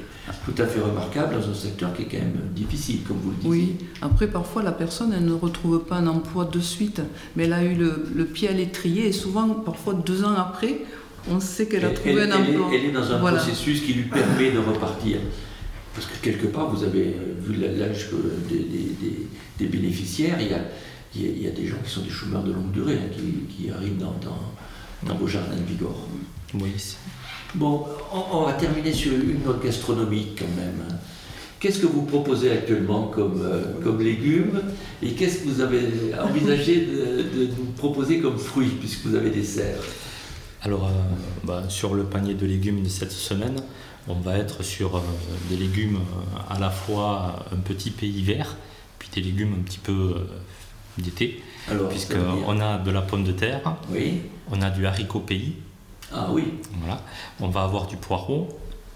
tout 0.46 0.62
à 0.62 0.66
fait 0.66 0.80
remarquable 0.80 1.36
dans 1.40 1.50
un 1.50 1.54
secteur 1.54 1.94
qui 1.94 2.04
est 2.04 2.06
quand 2.06 2.18
même 2.20 2.38
difficile, 2.56 3.00
comme 3.08 3.18
vous 3.18 3.32
le 3.32 3.36
disiez. 3.38 3.50
Oui, 3.50 3.76
après 4.02 4.28
parfois 4.28 4.62
la 4.64 4.72
personne 4.72 5.12
elle 5.18 5.26
ne 5.26 5.34
retrouve 5.34 5.80
pas 5.80 5.96
un 5.98 6.08
emploi 6.08 6.46
de 6.46 6.60
suite, 6.60 7.02
mais 7.36 7.46
elle 7.46 7.54
a 7.54 7.64
eu 7.64 7.74
le, 7.76 8.06
le 8.16 8.26
pied 8.26 8.48
à 8.48 8.52
l'étrier 8.54 9.08
et 9.08 9.12
souvent, 9.12 9.50
parfois 9.50 9.94
deux 9.96 10.24
ans 10.24 10.36
après, 10.38 10.82
on 11.30 11.40
sait 11.40 11.66
qu'elle 11.68 11.84
a 11.84 11.90
Elle- 11.90 11.96
trouvé 11.96 12.12
elle, 12.22 12.32
un 12.32 12.44
elle 12.44 12.54
est- 12.54 12.58
emploi. 12.58 12.70
elle 12.74 12.86
est 12.86 12.92
dans 12.92 13.12
un 13.12 13.18
Voilà. 13.20 13.38
processus 13.38 13.82
qui 13.82 13.94
lui 13.94 14.04
permet 14.04 14.52
de 14.52 14.60
repartir. 14.60 15.18
Parce 15.96 16.06
que 16.08 16.18
quelque 16.22 16.48
part, 16.48 16.70
vous 16.70 16.84
avez 16.84 17.16
vu 17.42 17.56
l'âge 17.56 18.10
des, 18.50 18.56
des- 18.60 18.96
des- 19.02 19.28
des 19.58 19.66
bénéficiaires, 19.66 20.38
il 20.42 20.50
y, 20.50 20.54
a, 20.54 20.60
il, 21.16 21.22
y 21.24 21.26
a, 21.26 21.32
il 21.32 21.44
y 21.44 21.48
a 21.48 21.52
des 21.52 21.66
gens 21.66 21.78
qui 21.84 21.90
sont 21.90 22.02
des 22.02 22.10
chômeurs 22.10 22.44
de 22.44 22.52
longue 22.52 22.72
durée, 22.72 22.96
hein, 22.96 23.10
qui, 23.16 23.64
qui 23.64 23.72
arrivent 23.72 23.98
dans, 23.98 24.14
dans, 24.22 24.38
dans 25.04 25.16
vos 25.16 25.28
jardins 25.28 25.56
de 25.56 25.62
Bigorre. 25.62 26.08
Oui, 26.54 26.74
Bon, 27.56 27.86
on, 28.12 28.38
on 28.38 28.46
va 28.46 28.54
terminer 28.54 28.92
sur 28.92 29.14
une 29.14 29.44
note 29.44 29.64
gastronomique 29.64 30.40
quand 30.40 30.62
même. 30.62 30.84
Qu'est-ce 31.60 31.80
que 31.80 31.88
vous 31.88 32.04
proposez 32.04 32.52
actuellement 32.52 33.08
comme, 33.08 33.42
euh, 33.42 33.82
comme 33.82 34.02
légumes 34.02 34.62
et 35.02 35.14
qu'est-ce 35.14 35.40
que 35.40 35.50
vous 35.50 35.62
avez 35.62 35.82
envisagé 36.22 36.86
de, 36.86 37.22
de 37.24 37.46
nous 37.58 37.72
proposer 37.78 38.20
comme 38.20 38.38
fruits 38.38 38.74
puisque 38.80 39.06
vous 39.06 39.16
avez 39.16 39.30
des 39.30 39.44
serres? 39.44 39.82
Alors, 40.62 40.86
euh, 40.88 40.92
bah, 41.44 41.64
sur 41.70 41.94
le 41.96 42.04
panier 42.04 42.34
de 42.34 42.46
légumes 42.46 42.84
de 42.84 42.90
cette 42.90 43.12
semaine, 43.12 43.56
on 44.08 44.16
va 44.16 44.38
être 44.38 44.64
sur 44.64 44.98
euh, 44.98 45.02
des 45.50 45.58
légumes 45.58 46.00
à 46.50 46.60
la 46.60 46.70
fois 46.70 47.46
un 47.52 47.58
petit 47.58 47.90
peu 47.90 48.06
hiver, 48.06 48.58
puis 49.00 49.10
des 49.16 49.22
légumes 49.22 49.54
un 49.60 49.64
petit 49.64 49.80
peu 49.80 50.16
d'été, 51.02 51.44
puisqu'on 51.90 52.60
a 52.60 52.78
de 52.78 52.92
la 52.92 53.02
pomme 53.02 53.24
de 53.24 53.32
terre, 53.32 53.76
Oui. 53.90 54.22
on 54.52 54.62
a 54.62 54.70
du 54.70 54.86
haricot 54.86 55.20
pays, 55.20 55.56
Ah 56.14 56.28
oui. 56.32 56.54
voilà. 56.80 57.02
on 57.40 57.48
va 57.50 57.64
avoir 57.64 57.88
du 57.88 57.98
poireau, 57.98 58.50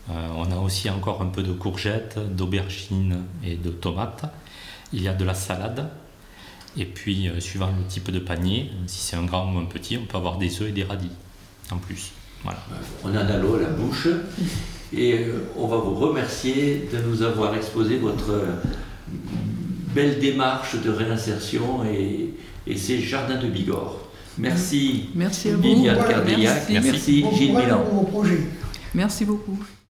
euh, 0.10 0.14
on 0.36 0.52
a 0.52 0.58
aussi 0.58 0.90
encore 0.90 1.22
un 1.22 1.28
peu 1.28 1.44
de 1.44 1.52
courgettes, 1.52 2.18
d'aubergines 2.36 3.24
et 3.44 3.56
de 3.56 3.70
tomates, 3.70 4.24
il 4.94 5.04
y 5.04 5.08
a 5.08 5.14
de 5.14 5.24
la 5.26 5.34
salade, 5.34 5.90
et 6.78 6.86
puis 6.86 7.28
euh, 7.28 7.40
suivant 7.40 7.68
le 7.78 7.84
type 7.88 8.12
de 8.12 8.20
panier, 8.20 8.72
si 8.88 9.00
c'est 9.02 9.16
un 9.16 9.26
grand 9.26 9.54
ou 9.54 9.58
un 9.60 9.66
petit, 9.66 9.98
on 9.98 10.06
peut 10.06 10.18
avoir 10.18 10.38
des 10.38 10.62
œufs 10.62 10.70
et 10.70 10.72
des 10.72 10.84
radis 10.84 11.12
en 11.72 11.78
plus. 11.78 12.12
Voilà. 12.44 12.60
On 13.04 13.10
en 13.10 13.16
a 13.16 13.38
l'eau 13.38 13.56
à 13.56 13.60
la 13.60 13.70
bouche 13.70 14.08
et 14.94 15.14
euh, 15.20 15.50
on 15.58 15.68
va 15.68 15.78
vous 15.78 15.94
remercier 15.96 16.88
de 16.92 17.00
nous 17.02 17.22
avoir 17.22 17.54
exposé 17.54 17.98
votre 17.98 18.30
euh, 18.32 18.56
belle 19.94 20.20
démarche 20.20 20.76
de 20.82 20.90
réinsertion 20.90 21.84
et, 21.86 22.34
et 22.68 22.78
ces 22.78 23.00
jardins 23.00 23.38
de 23.42 23.48
Bigorre. 23.48 24.00
Merci 24.38 25.10
Merci 25.16 25.50
à 25.50 25.56
vous. 25.58 25.84
Cardeillac, 25.84 26.70
merci. 26.70 26.92
merci, 26.92 27.22
Bon 27.22 27.36
Gilles 27.36 27.56
Milan. 27.56 27.84
Merci 28.94 29.26
beaucoup. 29.26 29.60